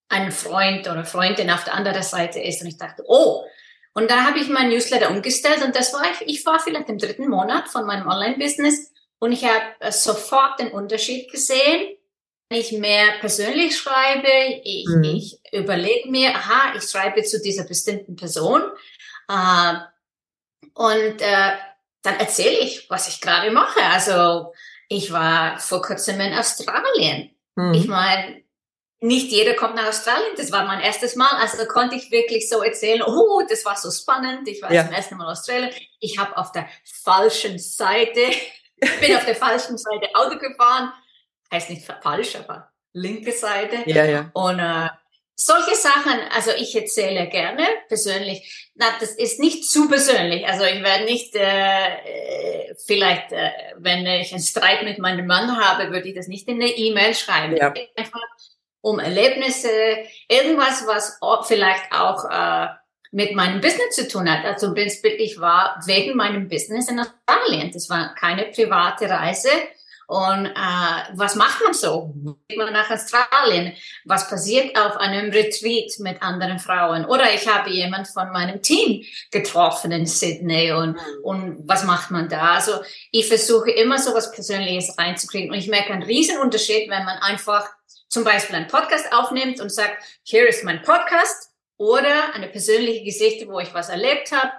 ein 0.09 0.33
Freund 0.33 0.89
oder 0.89 1.05
Freundin 1.05 1.53
auf 1.53 1.63
der 1.63 1.75
anderen 1.75 2.03
Seite 2.03 2.41
ist. 2.41 2.63
Und 2.63 2.67
ich 2.67 2.79
dachte, 2.79 3.05
oh. 3.07 3.45
Und 3.93 4.11
da 4.11 4.25
habe 4.25 4.41
ich 4.41 4.49
mein 4.49 4.71
Newsletter 4.71 5.11
umgestellt 5.11 5.63
und 5.63 5.77
das 5.77 5.93
war 5.93 6.03
ich, 6.11 6.27
ich 6.27 6.45
war 6.45 6.59
vielleicht 6.59 6.89
im 6.89 6.99
dritten 6.99 7.29
Monat 7.29 7.69
von 7.69 7.87
meinem 7.87 8.09
Online-Business 8.09 8.93
und 9.21 9.31
ich 9.31 9.45
habe 9.45 9.67
äh, 9.79 9.93
sofort 9.93 10.59
den 10.59 10.73
Unterschied 10.73 11.31
gesehen. 11.31 11.97
Wenn 12.49 12.61
ich 12.61 12.73
mehr 12.73 13.13
persönlich 13.21 13.79
schreibe, 13.79 14.29
ich, 14.65 14.89
mhm. 14.89 15.05
ich 15.05 15.39
überlege 15.53 16.11
mir, 16.11 16.31
aha, 16.31 16.75
ich 16.77 16.83
schreibe 16.83 17.23
zu 17.23 17.41
dieser 17.41 17.63
bestimmten 17.63 18.17
Person. 18.17 18.63
Äh, 19.29 19.75
und 20.75 21.23
äh, 21.23 21.53
dann 22.03 22.19
erzähle 22.19 22.59
ich, 22.59 22.91
was 22.91 23.07
ich 23.07 23.21
gerade 23.21 23.53
mache. 23.53 23.81
Also 23.93 24.53
ich 24.89 25.13
war 25.13 25.59
vor 25.59 25.83
kurzem 25.83 26.21
in 26.21 26.35
Australien. 26.35 27.31
Mhm. 27.57 27.75
Ich 27.75 27.87
meine, 27.87 28.43
nicht 29.01 29.31
jeder 29.31 29.55
kommt 29.55 29.77
nach 29.77 29.89
Australien. 29.89 30.33
Das 30.37 30.51
war 30.51 30.65
mein 30.65 30.81
erstes 30.81 31.15
Mal. 31.15 31.31
Also 31.41 31.65
konnte 31.67 31.97
ich 31.97 32.11
wirklich 32.11 32.49
so 32.49 32.63
erzählen, 32.63 33.03
oh, 33.03 33.43
das 33.49 33.65
war 33.65 33.77
so 33.77 33.91
spannend. 33.91 34.49
Ich 34.49 34.61
war 34.63 34.73
ja. 34.73 34.85
zum 34.85 34.95
ersten 34.95 35.17
Mal 35.17 35.25
in 35.25 35.31
Australien. 35.31 35.71
Ich 36.01 36.19
habe 36.19 36.37
auf 36.37 36.53
der 36.53 36.69
falschen 36.85 37.59
Seite, 37.59 38.23
bin 39.01 39.17
auf 39.17 39.25
der 39.25 39.37
falschen 39.37 39.79
Seite 39.79 40.09
Auto 40.15 40.39
gefahren. 40.39 40.93
Heißt 41.53 41.71
nicht 41.71 41.87
falsch, 42.03 42.37
aber 42.37 42.71
linke 42.93 43.33
Seite. 43.33 43.83
Ja, 43.87 44.05
ja. 44.05 44.31
Und 44.35 44.59
äh, 44.59 44.89
solche 45.35 45.77
Sachen, 45.77 46.19
also 46.35 46.51
ich 46.51 46.75
erzähle 46.75 47.29
gerne 47.29 47.65
persönlich. 47.87 48.68
Na, 48.81 48.87
das 49.01 49.11
ist 49.11 49.41
nicht 49.41 49.69
zu 49.69 49.89
persönlich. 49.89 50.47
Also 50.47 50.65
ich 50.65 50.85
werde 50.85 51.05
nicht, 51.05 51.35
äh, 51.35 51.41
äh, 51.41 52.75
vielleicht, 52.87 53.33
äh, 53.33 53.51
wenn 53.77 54.07
ich 54.07 54.33
einen 54.33 54.41
Streit 54.41 54.85
mit 54.85 55.01
meinem 55.01 55.27
Mann 55.27 55.59
habe, 55.59 55.91
würde 55.91 56.09
ich 56.09 56.15
das 56.15 56.29
nicht 56.29 56.47
in 56.47 56.63
eine 56.63 56.71
E-Mail 56.71 57.13
schreiben. 57.13 57.57
Ja. 57.57 57.75
Einfach 57.97 58.21
um 58.81 59.01
Erlebnisse, 59.01 59.69
irgendwas, 60.29 60.87
was 60.87 61.19
vielleicht 61.49 61.91
auch 61.91 62.25
äh, 62.31 62.69
mit 63.11 63.35
meinem 63.35 63.61
Business 63.61 63.97
zu 63.97 64.07
tun 64.07 64.31
hat. 64.31 64.45
Also 64.45 64.73
ich 64.77 65.41
war 65.41 65.81
wegen 65.87 66.17
meinem 66.17 66.47
Business 66.47 66.89
in 66.89 67.01
Australien. 67.01 67.73
Das 67.73 67.91
war 67.91 68.15
keine 68.15 68.45
private 68.45 69.11
Reise 69.11 69.51
und 70.09 70.47
äh, 70.47 71.13
was 71.17 71.35
macht 71.35 71.63
man 71.63 71.75
so? 71.75 72.15
Geht 72.49 72.57
man 72.57 72.73
nach 72.73 72.91
Australien? 72.91 73.75
Was 74.07 74.27
passiert 74.31 74.75
auf 74.75 74.97
einem 74.97 75.31
Retreat 75.31 75.99
mit 75.99 76.23
anderen 76.23 76.59
Frauen? 76.59 77.05
Oder 77.05 77.35
ich 77.35 77.47
habe 77.47 77.69
jemand 77.69 78.09
von 78.09 78.33
meinem 78.33 78.63
Team 78.63 79.05
getroffen 79.31 79.93
in 79.93 80.07
Sydney 80.07 80.73
und, 80.73 80.93
mhm. 80.93 81.25
und 81.25 81.69
was 81.69 81.85
macht 81.85 82.11
man 82.11 82.27
da? 82.31 82.55
Also 82.55 82.81
ich 83.11 83.29
versuche 83.29 83.71
immer 83.71 83.99
so 83.99 84.15
was 84.15 84.33
Persönliches 84.33 84.97
reinzukriegen 84.97 85.51
und 85.51 85.59
ich 85.59 85.69
merke 85.69 85.93
einen 85.93 86.03
riesen 86.03 86.39
Unterschied, 86.39 86.89
wenn 86.89 87.05
man 87.05 87.19
einfach 87.19 87.69
zum 88.09 88.25
Beispiel 88.25 88.57
einen 88.57 88.69
Podcast 88.69 89.13
aufnimmt 89.13 89.61
und 89.61 89.71
sagt, 89.71 90.03
hier 90.23 90.49
ist 90.49 90.65
mein 90.65 90.81
Podcast 90.81 91.51
oder 91.77 92.33
eine 92.35 92.49
persönliche 92.49 93.05
Geschichte, 93.05 93.47
wo 93.47 93.61
ich 93.61 93.75
was 93.75 93.91
erlebt 93.91 94.33
habe 94.33 94.53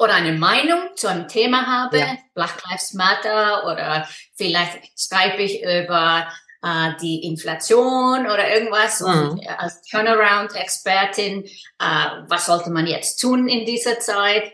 oder 0.00 0.14
eine 0.14 0.32
Meinung 0.32 0.96
zu 0.96 1.08
einem 1.08 1.28
Thema 1.28 1.66
habe, 1.66 1.98
ja. 1.98 2.16
Black 2.34 2.62
Lives 2.70 2.94
Matter 2.94 3.66
oder 3.66 4.08
vielleicht 4.34 4.80
schreibe 4.98 5.42
ich 5.42 5.62
über 5.62 6.26
äh, 6.62 6.92
die 7.02 7.22
Inflation 7.24 8.24
oder 8.24 8.48
irgendwas 8.48 9.00
mhm. 9.00 9.06
und 9.06 9.46
als 9.46 9.82
Turnaround-Expertin, 9.82 11.44
äh, 11.44 12.06
was 12.28 12.46
sollte 12.46 12.70
man 12.70 12.86
jetzt 12.86 13.20
tun 13.20 13.46
in 13.46 13.66
dieser 13.66 14.00
Zeit? 14.00 14.50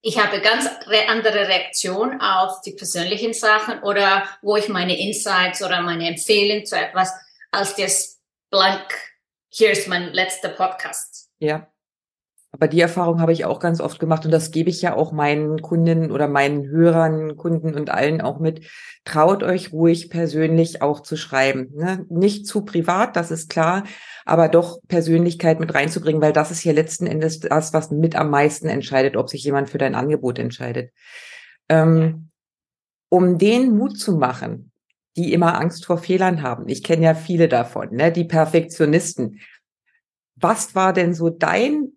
Ich 0.00 0.18
habe 0.18 0.40
ganz 0.40 0.66
andere 1.08 1.48
Reaktion 1.48 2.22
auf 2.22 2.62
die 2.62 2.72
persönlichen 2.72 3.34
Sachen 3.34 3.82
oder 3.82 4.26
wo 4.40 4.56
ich 4.56 4.70
meine 4.70 4.98
Insights 4.98 5.62
oder 5.62 5.82
meine 5.82 6.08
Empfehlungen 6.08 6.64
zu 6.64 6.76
etwas 6.76 7.12
als 7.50 7.76
das 7.76 8.20
blank, 8.48 8.88
hier 9.50 9.72
ist 9.72 9.86
mein 9.86 10.14
letzter 10.14 10.48
Podcast. 10.48 11.28
Ja. 11.40 11.68
Aber 12.58 12.66
die 12.66 12.80
Erfahrung 12.80 13.20
habe 13.20 13.32
ich 13.32 13.44
auch 13.44 13.60
ganz 13.60 13.80
oft 13.80 14.00
gemacht 14.00 14.24
und 14.24 14.32
das 14.32 14.50
gebe 14.50 14.68
ich 14.68 14.82
ja 14.82 14.96
auch 14.96 15.12
meinen 15.12 15.62
Kunden 15.62 16.10
oder 16.10 16.26
meinen 16.26 16.66
Hörern, 16.66 17.36
Kunden 17.36 17.74
und 17.74 17.88
allen 17.88 18.20
auch 18.20 18.40
mit. 18.40 18.66
Traut 19.04 19.44
euch 19.44 19.72
ruhig 19.72 20.10
persönlich 20.10 20.82
auch 20.82 21.00
zu 21.00 21.16
schreiben. 21.16 21.70
Ne? 21.74 22.04
Nicht 22.08 22.48
zu 22.48 22.64
privat, 22.64 23.14
das 23.14 23.30
ist 23.30 23.48
klar, 23.48 23.84
aber 24.24 24.48
doch 24.48 24.80
Persönlichkeit 24.88 25.60
mit 25.60 25.72
reinzubringen, 25.72 26.20
weil 26.20 26.32
das 26.32 26.50
ist 26.50 26.64
ja 26.64 26.72
letzten 26.72 27.06
Endes 27.06 27.38
das, 27.38 27.72
was 27.72 27.92
mit 27.92 28.16
am 28.16 28.28
meisten 28.28 28.68
entscheidet, 28.68 29.16
ob 29.16 29.30
sich 29.30 29.44
jemand 29.44 29.70
für 29.70 29.78
dein 29.78 29.94
Angebot 29.94 30.40
entscheidet. 30.40 30.90
Ähm, 31.68 32.30
um 33.08 33.38
den 33.38 33.76
Mut 33.76 33.98
zu 34.00 34.16
machen, 34.16 34.72
die 35.16 35.32
immer 35.32 35.60
Angst 35.60 35.86
vor 35.86 35.98
Fehlern 35.98 36.42
haben. 36.42 36.68
Ich 36.68 36.82
kenne 36.82 37.04
ja 37.04 37.14
viele 37.14 37.48
davon, 37.48 37.94
ne? 37.94 38.10
die 38.10 38.24
Perfektionisten. 38.24 39.38
Was 40.34 40.74
war 40.74 40.92
denn 40.92 41.14
so 41.14 41.30
dein 41.30 41.92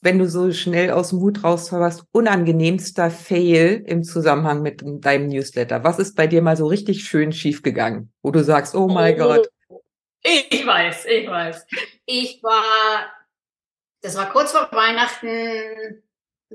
wenn 0.00 0.18
du 0.18 0.28
so 0.28 0.50
schnell 0.52 0.90
aus 0.90 1.10
dem 1.10 1.20
Hut 1.20 1.44
rauszauberst, 1.44 2.04
unangenehmster 2.12 3.10
Fail 3.10 3.82
im 3.86 4.02
Zusammenhang 4.02 4.62
mit 4.62 4.82
deinem 4.84 5.28
Newsletter? 5.28 5.84
Was 5.84 5.98
ist 5.98 6.16
bei 6.16 6.26
dir 6.26 6.42
mal 6.42 6.56
so 6.56 6.66
richtig 6.66 7.04
schön 7.04 7.32
schiefgegangen, 7.32 8.12
wo 8.22 8.30
du 8.30 8.42
sagst, 8.42 8.74
oh 8.74 8.88
mein 8.88 9.20
oh, 9.20 9.24
Gott? 9.24 9.48
Ich 10.22 10.66
weiß, 10.66 11.06
ich 11.06 11.28
weiß. 11.28 11.66
Ich 12.06 12.42
war, 12.42 13.10
das 14.02 14.16
war 14.16 14.30
kurz 14.30 14.52
vor 14.52 14.68
Weihnachten, 14.72 16.02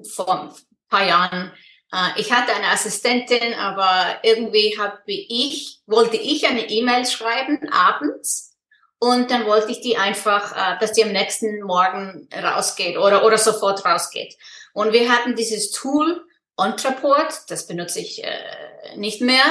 vor 0.03 0.41
ein 0.43 0.49
paar 0.89 1.08
Jahren. 1.08 1.51
Äh, 1.91 2.19
ich 2.19 2.31
hatte 2.31 2.53
eine 2.53 2.67
Assistentin, 2.67 3.53
aber 3.53 4.19
irgendwie 4.23 4.77
habe 4.77 4.99
ich, 5.05 5.81
wollte 5.86 6.17
ich 6.17 6.47
eine 6.47 6.69
E-Mail 6.69 7.05
schreiben 7.05 7.69
abends 7.69 8.54
und 8.99 9.29
dann 9.29 9.45
wollte 9.45 9.71
ich 9.71 9.81
die 9.81 9.97
einfach, 9.97 10.55
äh, 10.55 10.79
dass 10.79 10.93
die 10.93 11.03
am 11.03 11.12
nächsten 11.12 11.62
Morgen 11.62 12.27
rausgeht 12.34 12.97
oder, 12.97 13.25
oder 13.25 13.38
sofort 13.38 13.86
rausgeht. 13.86 14.36
Und 14.73 14.93
wir 14.93 15.12
hatten 15.12 15.36
dieses 15.36 15.71
Tool 15.71 16.25
Ontraport, 16.58 17.49
das 17.49 17.67
benutze 17.67 17.99
ich 17.99 18.23
äh, 18.23 18.95
nicht 18.95 19.21
mehr. 19.21 19.43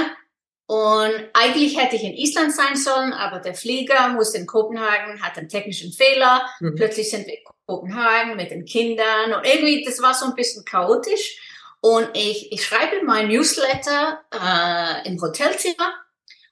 Und 0.66 1.12
eigentlich 1.35 1.78
hätte 1.78 1.96
ich 1.96 2.04
in 2.04 2.14
Island 2.14 2.54
sein 2.54 2.76
sollen, 2.76 3.12
aber 3.12 3.38
der 3.38 3.54
Flieger 3.54 4.09
muss 4.09 4.35
in 4.35 4.46
Kopenhagen, 4.46 5.22
hat 5.22 5.37
einen 5.37 5.50
technischen 5.50 5.92
Fehler. 5.92 6.42
Mhm. 6.61 6.74
Plötzlich 6.74 7.11
sind 7.11 7.26
wir 7.26 7.35
in 7.35 7.44
Kopenhagen 7.66 8.37
mit 8.37 8.50
den 8.50 8.64
Kindern 8.64 9.35
und 9.35 9.46
irgendwie, 9.46 9.85
das 9.85 10.00
war 10.00 10.14
so 10.14 10.24
ein 10.24 10.35
bisschen 10.35 10.64
chaotisch. 10.64 11.38
Und 11.83 12.09
ich, 12.14 12.50
ich 12.50 12.64
schreibe 12.64 13.04
mein 13.04 13.28
Newsletter 13.28 14.22
äh, 14.33 15.07
im 15.07 15.20
Hotelzimmer 15.20 15.92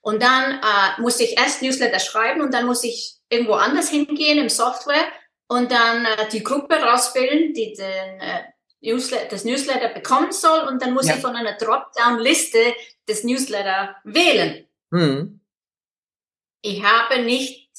und 0.02 0.22
dann 0.22 0.60
äh, 0.60 1.00
muss 1.00 1.18
ich 1.20 1.38
erst 1.38 1.62
Newsletter 1.62 1.98
schreiben 1.98 2.42
und 2.42 2.52
dann 2.52 2.66
muss 2.66 2.84
ich 2.84 3.14
irgendwo 3.30 3.54
anders 3.54 3.88
hingehen 3.88 4.38
im 4.38 4.50
Software 4.50 5.06
und 5.48 5.72
dann 5.72 6.04
äh, 6.04 6.28
die 6.28 6.42
Gruppe 6.42 6.74
rauswählen, 6.76 7.54
die 7.54 7.72
den, 7.72 8.20
äh, 8.20 8.42
Newsletter, 8.80 9.28
das 9.30 9.44
Newsletter 9.44 9.88
bekommen 9.88 10.32
soll 10.32 10.68
und 10.68 10.82
dann 10.82 10.92
muss 10.92 11.08
ja. 11.08 11.14
ich 11.14 11.20
von 11.20 11.34
einer 11.34 11.56
Dropdown-Liste 11.56 12.74
das 13.06 13.24
Newsletter 13.24 13.96
wählen. 14.04 14.68
Mhm. 14.90 15.40
Ich 16.60 16.82
habe 16.84 17.22
nicht 17.22 17.70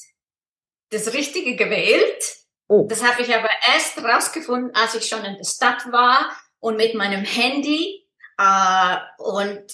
das 0.90 1.12
Richtige 1.12 1.56
gewählt 1.56 2.44
Oh. 2.68 2.86
Das 2.88 3.04
habe 3.04 3.22
ich 3.22 3.34
aber 3.34 3.50
erst 3.74 4.02
rausgefunden, 4.02 4.74
als 4.74 4.94
ich 4.94 5.06
schon 5.06 5.24
in 5.24 5.36
der 5.36 5.44
Stadt 5.44 5.90
war 5.92 6.30
und 6.60 6.76
mit 6.76 6.94
meinem 6.94 7.24
Handy 7.24 8.06
äh, 8.38 8.96
und 9.18 9.64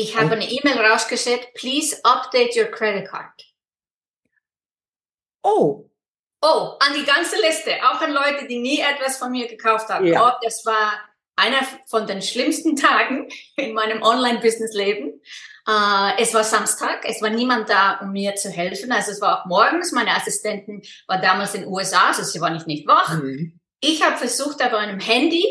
ich 0.00 0.16
habe 0.16 0.32
eine 0.32 0.48
E-Mail 0.48 0.78
rausgeschickt, 0.78 1.54
please 1.54 1.98
update 2.04 2.56
your 2.56 2.66
credit 2.66 3.08
card. 3.08 3.32
Oh. 5.42 5.90
Oh, 6.40 6.76
an 6.78 6.94
die 6.94 7.04
ganze 7.04 7.36
Liste, 7.40 7.74
auch 7.82 8.00
an 8.00 8.12
Leute, 8.12 8.46
die 8.46 8.58
nie 8.58 8.80
etwas 8.80 9.18
von 9.18 9.32
mir 9.32 9.48
gekauft 9.48 9.88
haben. 9.88 10.06
Ja. 10.06 10.28
Oh, 10.28 10.38
das 10.42 10.64
war 10.64 10.92
einer 11.34 11.66
von 11.86 12.06
den 12.06 12.22
schlimmsten 12.22 12.76
Tagen 12.76 13.28
in 13.56 13.74
meinem 13.74 14.02
Online-Business-Leben. 14.02 15.20
Äh, 15.68 16.22
es 16.22 16.32
war 16.34 16.44
Samstag, 16.44 17.04
es 17.04 17.20
war 17.22 17.30
niemand 17.30 17.68
da, 17.68 17.98
um 18.00 18.12
mir 18.12 18.36
zu 18.36 18.50
helfen. 18.50 18.92
Also 18.92 19.12
es 19.12 19.20
war 19.20 19.40
auch 19.40 19.46
morgens, 19.46 19.92
meine 19.92 20.14
Assistentin 20.14 20.82
war 21.06 21.20
damals 21.20 21.54
in 21.54 21.62
den 21.62 21.72
USA, 21.72 22.08
also 22.08 22.22
sie 22.22 22.40
war 22.40 22.50
nicht, 22.50 22.66
nicht 22.66 22.86
wach. 22.86 23.14
Mhm. 23.14 23.58
Ich 23.80 24.04
habe 24.04 24.16
versucht, 24.16 24.62
auf 24.62 24.72
einem 24.72 25.00
Handy 25.00 25.44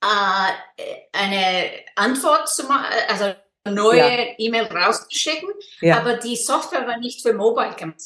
äh, 0.00 0.86
eine 1.12 1.70
Antwort 1.94 2.48
zu 2.48 2.64
machen, 2.64 2.86
also 3.08 3.34
neue 3.64 3.98
ja. 3.98 4.34
E-Mail 4.38 4.64
rauszuschicken, 4.64 5.48
ja. 5.80 5.98
aber 5.98 6.14
die 6.14 6.36
Software 6.36 6.86
war 6.86 6.98
nicht 6.98 7.22
für 7.22 7.32
Mobile 7.32 7.74
gemacht. 7.74 8.00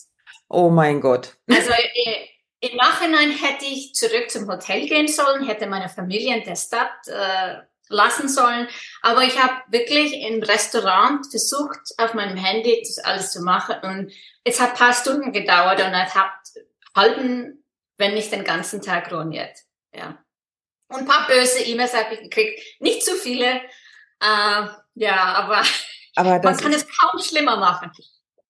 Oh 0.48 0.68
mein 0.68 1.00
Gott. 1.00 1.36
Also 1.50 1.70
äh, 1.72 2.26
im 2.60 2.76
Nachhinein 2.76 3.30
hätte 3.30 3.64
ich 3.64 3.94
zurück 3.94 4.30
zum 4.30 4.48
Hotel 4.48 4.86
gehen 4.86 5.08
sollen, 5.08 5.46
hätte 5.46 5.66
meine 5.66 5.88
Familie 5.88 6.36
in 6.36 6.44
der 6.44 6.56
Stadt 6.56 7.06
äh, 7.06 7.56
lassen 7.88 8.28
sollen, 8.28 8.68
aber 9.02 9.22
ich 9.22 9.40
habe 9.40 9.54
wirklich 9.68 10.12
im 10.14 10.42
Restaurant 10.42 11.26
versucht, 11.30 11.80
auf 11.98 12.14
meinem 12.14 12.36
Handy 12.36 12.82
das 12.82 12.98
alles 12.98 13.30
zu 13.30 13.42
machen 13.42 13.76
und 13.82 14.12
es 14.44 14.60
hat 14.60 14.74
paar 14.74 14.92
Stunden 14.92 15.32
gedauert 15.32 15.80
und 15.80 15.92
es 15.92 16.14
hat 16.14 16.32
halben, 16.94 17.64
wenn 17.96 18.14
nicht 18.14 18.32
den 18.32 18.44
ganzen 18.44 18.82
Tag 18.82 19.12
ruiniert. 19.12 19.56
Ja. 19.94 20.18
Und 20.88 21.00
ein 21.00 21.06
paar 21.06 21.26
böse 21.26 21.64
E-Mails 21.64 21.94
habe 21.94 22.14
ich 22.14 22.20
gekriegt. 22.22 22.80
Nicht 22.80 23.04
zu 23.04 23.12
viele, 23.16 23.60
äh, 24.20 24.66
ja, 24.96 25.34
aber, 25.34 25.62
aber 26.16 26.40
man 26.42 26.56
kann 26.56 26.72
es 26.72 26.86
kaum 26.88 27.20
schlimmer 27.20 27.56
machen. 27.56 27.92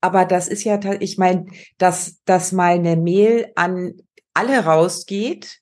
Aber 0.00 0.24
das 0.24 0.48
ist 0.48 0.64
ja, 0.64 0.78
ich 1.00 1.18
meine, 1.18 1.46
dass, 1.78 2.22
dass 2.24 2.52
mal 2.52 2.74
eine 2.74 2.96
Mail 2.96 3.50
an 3.56 3.94
alle 4.34 4.64
rausgeht, 4.64 5.60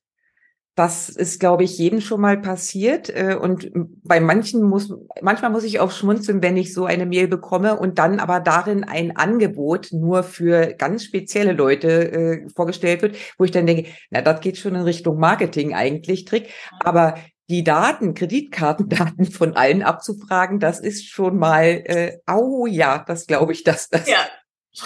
das 0.76 1.08
ist, 1.08 1.38
glaube 1.38 1.62
ich, 1.62 1.78
jedem 1.78 2.00
schon 2.00 2.20
mal 2.20 2.36
passiert. 2.36 3.08
Äh, 3.08 3.38
und 3.40 3.70
bei 4.02 4.18
manchen 4.18 4.62
muss, 4.64 4.92
manchmal 5.22 5.52
muss 5.52 5.62
ich 5.62 5.78
auch 5.78 5.92
schmunzeln, 5.92 6.42
wenn 6.42 6.56
ich 6.56 6.74
so 6.74 6.84
eine 6.84 7.06
Mail 7.06 7.28
bekomme 7.28 7.78
und 7.78 7.98
dann 8.00 8.18
aber 8.18 8.40
darin 8.40 8.82
ein 8.82 9.16
Angebot 9.16 9.92
nur 9.92 10.24
für 10.24 10.74
ganz 10.74 11.04
spezielle 11.04 11.52
Leute 11.52 12.12
äh, 12.12 12.48
vorgestellt 12.54 13.02
wird, 13.02 13.16
wo 13.38 13.44
ich 13.44 13.52
dann 13.52 13.66
denke, 13.66 13.88
na, 14.10 14.20
das 14.20 14.40
geht 14.40 14.58
schon 14.58 14.74
in 14.74 14.82
Richtung 14.82 15.18
Marketing 15.18 15.74
eigentlich, 15.74 16.24
Trick. 16.24 16.50
Aber 16.80 17.14
die 17.48 17.64
Daten, 17.64 18.14
Kreditkartendaten 18.14 19.26
von 19.26 19.54
allen 19.54 19.82
abzufragen, 19.82 20.60
das 20.60 20.80
ist 20.80 21.08
schon 21.08 21.38
mal, 21.38 21.64
äh, 21.64 22.18
oh 22.30 22.66
ja, 22.66 23.04
das 23.06 23.26
glaube 23.26 23.52
ich, 23.52 23.64
dass 23.64 23.88
das 23.88 24.08
ja. 24.08 24.26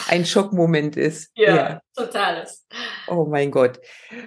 ein 0.09 0.25
Schockmoment 0.25 0.97
ist. 0.97 1.31
Ja, 1.35 1.57
ja, 1.57 1.81
totales. 1.95 2.67
Oh 3.07 3.27
mein 3.31 3.51
Gott. 3.51 3.81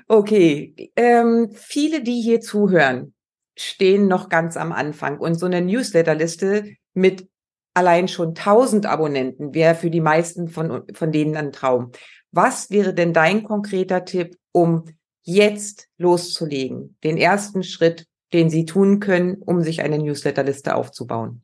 Okay, 0.08 0.92
ähm, 0.96 1.52
viele, 1.54 2.02
die 2.04 2.22
hier 2.22 2.42
zuhören, 2.42 3.14
stehen 3.58 4.08
noch 4.08 4.30
ganz 4.30 4.56
am 4.58 4.72
Anfang 4.72 5.20
und 5.20 5.36
so 5.36 5.46
eine 5.46 5.62
Newsletterliste 5.62 6.76
mit 6.94 7.28
allein 7.74 8.08
schon 8.08 8.30
1000 8.30 8.86
Abonnenten 8.86 9.54
wäre 9.54 9.76
für 9.76 9.90
die 9.90 10.02
meisten 10.02 10.48
von, 10.48 10.84
von 10.94 11.12
denen 11.12 11.36
ein 11.38 11.52
Traum. 11.52 11.92
Was 12.32 12.70
wäre 12.70 12.94
denn 12.94 13.14
dein 13.14 13.44
konkreter 13.44 14.06
Tipp, 14.06 14.38
um 14.52 14.86
jetzt 15.24 15.88
loszulegen, 15.98 16.98
den 17.04 17.18
ersten 17.18 17.64
Schritt 17.64 18.08
den 18.34 18.50
Sie 18.50 18.66
tun 18.66 19.00
können, 19.00 19.42
um 19.42 19.62
sich 19.62 19.82
eine 19.82 19.98
Newsletterliste 19.98 20.76
aufzubauen? 20.76 21.44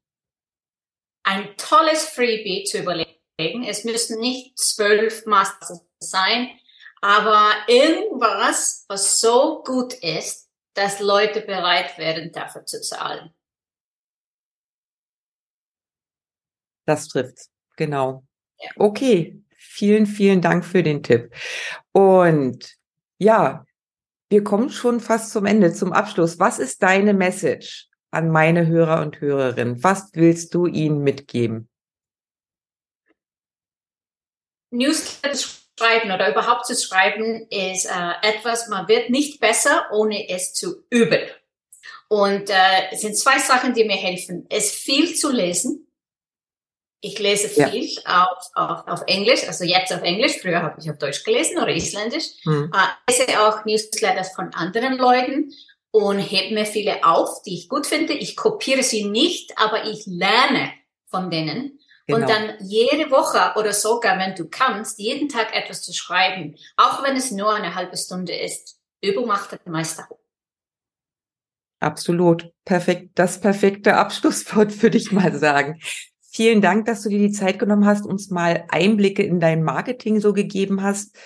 Ein 1.23 1.56
tolles 1.58 2.06
Freebie 2.06 2.63
zu 2.63 2.80
überlegen. 2.80 3.63
Es 3.67 3.84
müssen 3.84 4.19
nicht 4.19 4.58
zwölf 4.58 5.26
Masters 5.26 5.82
sein, 6.00 6.50
aber 7.02 7.52
irgendwas, 7.67 8.86
was 8.88 9.19
so 9.19 9.62
gut 9.63 9.93
ist, 9.95 10.50
dass 10.73 11.00
Leute 11.00 11.41
bereit 11.41 11.97
werden, 11.97 12.32
dafür 12.32 12.65
zu 12.65 12.82
zahlen. 12.82 13.34
Das 16.86 17.08
trifft's, 17.10 17.52
genau. 17.76 18.23
Ja. 18.60 18.69
Okay, 18.78 19.43
vielen, 19.58 20.06
vielen 20.06 20.41
Dank 20.41 20.65
für 20.65 20.84
den 20.84 21.04
Tipp. 21.04 21.34
Und 21.91 22.78
ja, 23.17 23.66
wir 24.29 24.43
kommen 24.43 24.69
schon 24.69 24.99
fast 24.99 25.31
zum 25.31 25.45
Ende, 25.45 25.73
zum 25.73 25.93
Abschluss. 25.93 26.39
Was 26.39 26.59
ist 26.59 26.83
deine 26.83 27.13
Message 27.13 27.87
an 28.11 28.29
meine 28.29 28.67
Hörer 28.67 29.01
und 29.01 29.21
Hörerinnen? 29.21 29.83
Was 29.83 30.09
willst 30.13 30.53
du 30.53 30.65
ihnen 30.65 31.01
mitgeben? 31.03 31.69
Newsletter 34.71 35.37
schreiben 35.79 36.11
oder 36.11 36.29
überhaupt 36.31 36.65
zu 36.65 36.75
schreiben 36.75 37.47
ist 37.49 37.85
äh, 37.85 38.13
etwas, 38.21 38.67
man 38.67 38.87
wird 38.87 39.09
nicht 39.09 39.39
besser, 39.39 39.87
ohne 39.93 40.29
es 40.29 40.53
zu 40.53 40.83
üben. 40.89 41.21
Und 42.09 42.49
äh, 42.49 42.91
es 42.91 43.01
sind 43.01 43.17
zwei 43.17 43.39
Sachen, 43.39 43.73
die 43.73 43.85
mir 43.85 43.95
helfen. 43.95 44.45
Es 44.49 44.71
viel 44.71 45.15
zu 45.15 45.31
lesen, 45.31 45.87
ich 47.01 47.19
lese 47.19 47.47
viel 47.47 47.86
ja. 47.86 48.27
auf, 48.27 48.49
auf, 48.55 48.88
auf 48.88 49.03
Englisch, 49.07 49.47
also 49.47 49.63
jetzt 49.63 49.93
auf 49.93 50.01
Englisch. 50.01 50.39
Früher 50.41 50.62
habe 50.62 50.79
ich 50.81 50.89
auf 50.89 50.97
Deutsch 50.97 51.23
gelesen 51.23 51.57
oder 51.57 51.69
Isländisch. 51.69 52.31
Hm. 52.43 52.71
Äh, 52.73 53.12
lese 53.12 53.39
auch 53.41 53.65
Newsletters 53.65 54.33
von 54.33 54.53
anderen 54.53 54.97
Leuten 54.97 55.51
und 55.91 56.19
hebe 56.19 56.53
mir 56.53 56.65
viele 56.65 57.03
auf, 57.03 57.41
die 57.43 57.55
ich 57.55 57.69
gut 57.69 57.86
finde. 57.86 58.13
Ich 58.13 58.36
kopiere 58.36 58.83
sie 58.83 59.05
nicht, 59.05 59.53
aber 59.57 59.86
ich 59.86 60.05
lerne 60.05 60.71
von 61.07 61.29
denen. 61.29 61.79
Genau. 62.07 62.19
Und 62.19 62.29
dann 62.29 62.55
jede 62.62 63.12
Woche 63.12 63.60
oder 63.60 63.73
sogar, 63.73 64.17
wenn 64.17 64.33
du 64.33 64.47
kannst, 64.49 64.97
jeden 64.97 65.29
Tag 65.29 65.53
etwas 65.55 65.81
zu 65.81 65.93
schreiben, 65.93 66.55
auch 66.77 67.03
wenn 67.03 67.15
es 67.17 67.31
nur 67.31 67.53
eine 67.53 67.75
halbe 67.75 67.97
Stunde 67.97 68.33
ist. 68.33 68.79
Übung 69.01 69.27
macht 69.27 69.51
den 69.51 69.71
Meister. 69.71 70.07
Absolut. 71.79 72.51
Perfekt. 72.65 73.12
Das 73.15 73.39
perfekte 73.39 73.95
Abschlusswort 73.95 74.81
würde 74.81 74.97
ich 74.97 75.12
mal 75.12 75.38
sagen. 75.38 75.79
Vielen 76.38 76.62
Dank, 76.62 76.86
dass 76.86 77.02
du 77.02 77.10
dir 77.10 77.17
die 77.17 77.32
Zeit 77.32 77.58
genommen 77.58 77.88
hast, 77.88 78.06
uns 78.06 78.30
mal 78.30 78.65
Einblicke 78.67 79.23
in 79.23 79.39
dein 79.39 79.63
Marketing 79.63 80.19
so 80.19 80.34
gegeben 80.34 80.84
hast. 80.84 81.17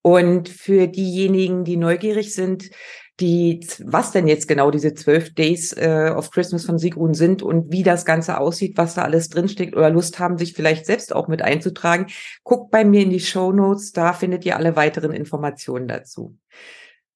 Und 0.00 0.48
für 0.48 0.86
diejenigen, 0.86 1.64
die 1.64 1.76
neugierig 1.76 2.32
sind, 2.32 2.70
die, 3.18 3.66
was 3.80 4.12
denn 4.12 4.28
jetzt 4.28 4.46
genau 4.46 4.70
diese 4.70 4.94
zwölf 4.94 5.34
Days 5.34 5.72
äh, 5.72 6.14
of 6.16 6.30
Christmas 6.30 6.66
von 6.66 6.78
Sigrun 6.78 7.14
sind 7.14 7.42
und 7.42 7.72
wie 7.72 7.82
das 7.82 8.04
Ganze 8.04 8.38
aussieht, 8.38 8.78
was 8.78 8.94
da 8.94 9.02
alles 9.02 9.28
drinsteckt 9.28 9.74
oder 9.74 9.90
Lust 9.90 10.20
haben, 10.20 10.38
sich 10.38 10.52
vielleicht 10.52 10.86
selbst 10.86 11.12
auch 11.12 11.26
mit 11.26 11.42
einzutragen, 11.42 12.06
guckt 12.44 12.70
bei 12.70 12.84
mir 12.84 13.02
in 13.02 13.10
die 13.10 13.18
Show 13.18 13.50
Notes, 13.50 13.90
da 13.90 14.12
findet 14.12 14.44
ihr 14.46 14.54
alle 14.54 14.76
weiteren 14.76 15.12
Informationen 15.12 15.88
dazu. 15.88 16.38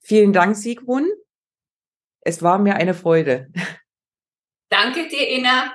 Vielen 0.01 0.33
Dank, 0.33 0.57
Sigrun. 0.57 1.09
Es 2.21 2.43
war 2.43 2.59
mir 2.59 2.75
eine 2.75 2.95
Freude. 2.95 3.53
Danke 4.71 5.07
dir, 5.07 5.31
Ina. 5.31 5.73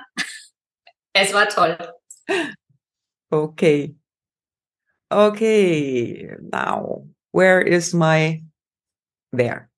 Es 1.14 1.32
war 1.32 1.46
toll. 1.46 1.76
Okay. 3.32 3.94
Okay. 5.10 6.28
Now, 6.52 7.04
where 7.32 7.60
is 7.60 7.94
my 7.94 8.42
there? 9.32 9.69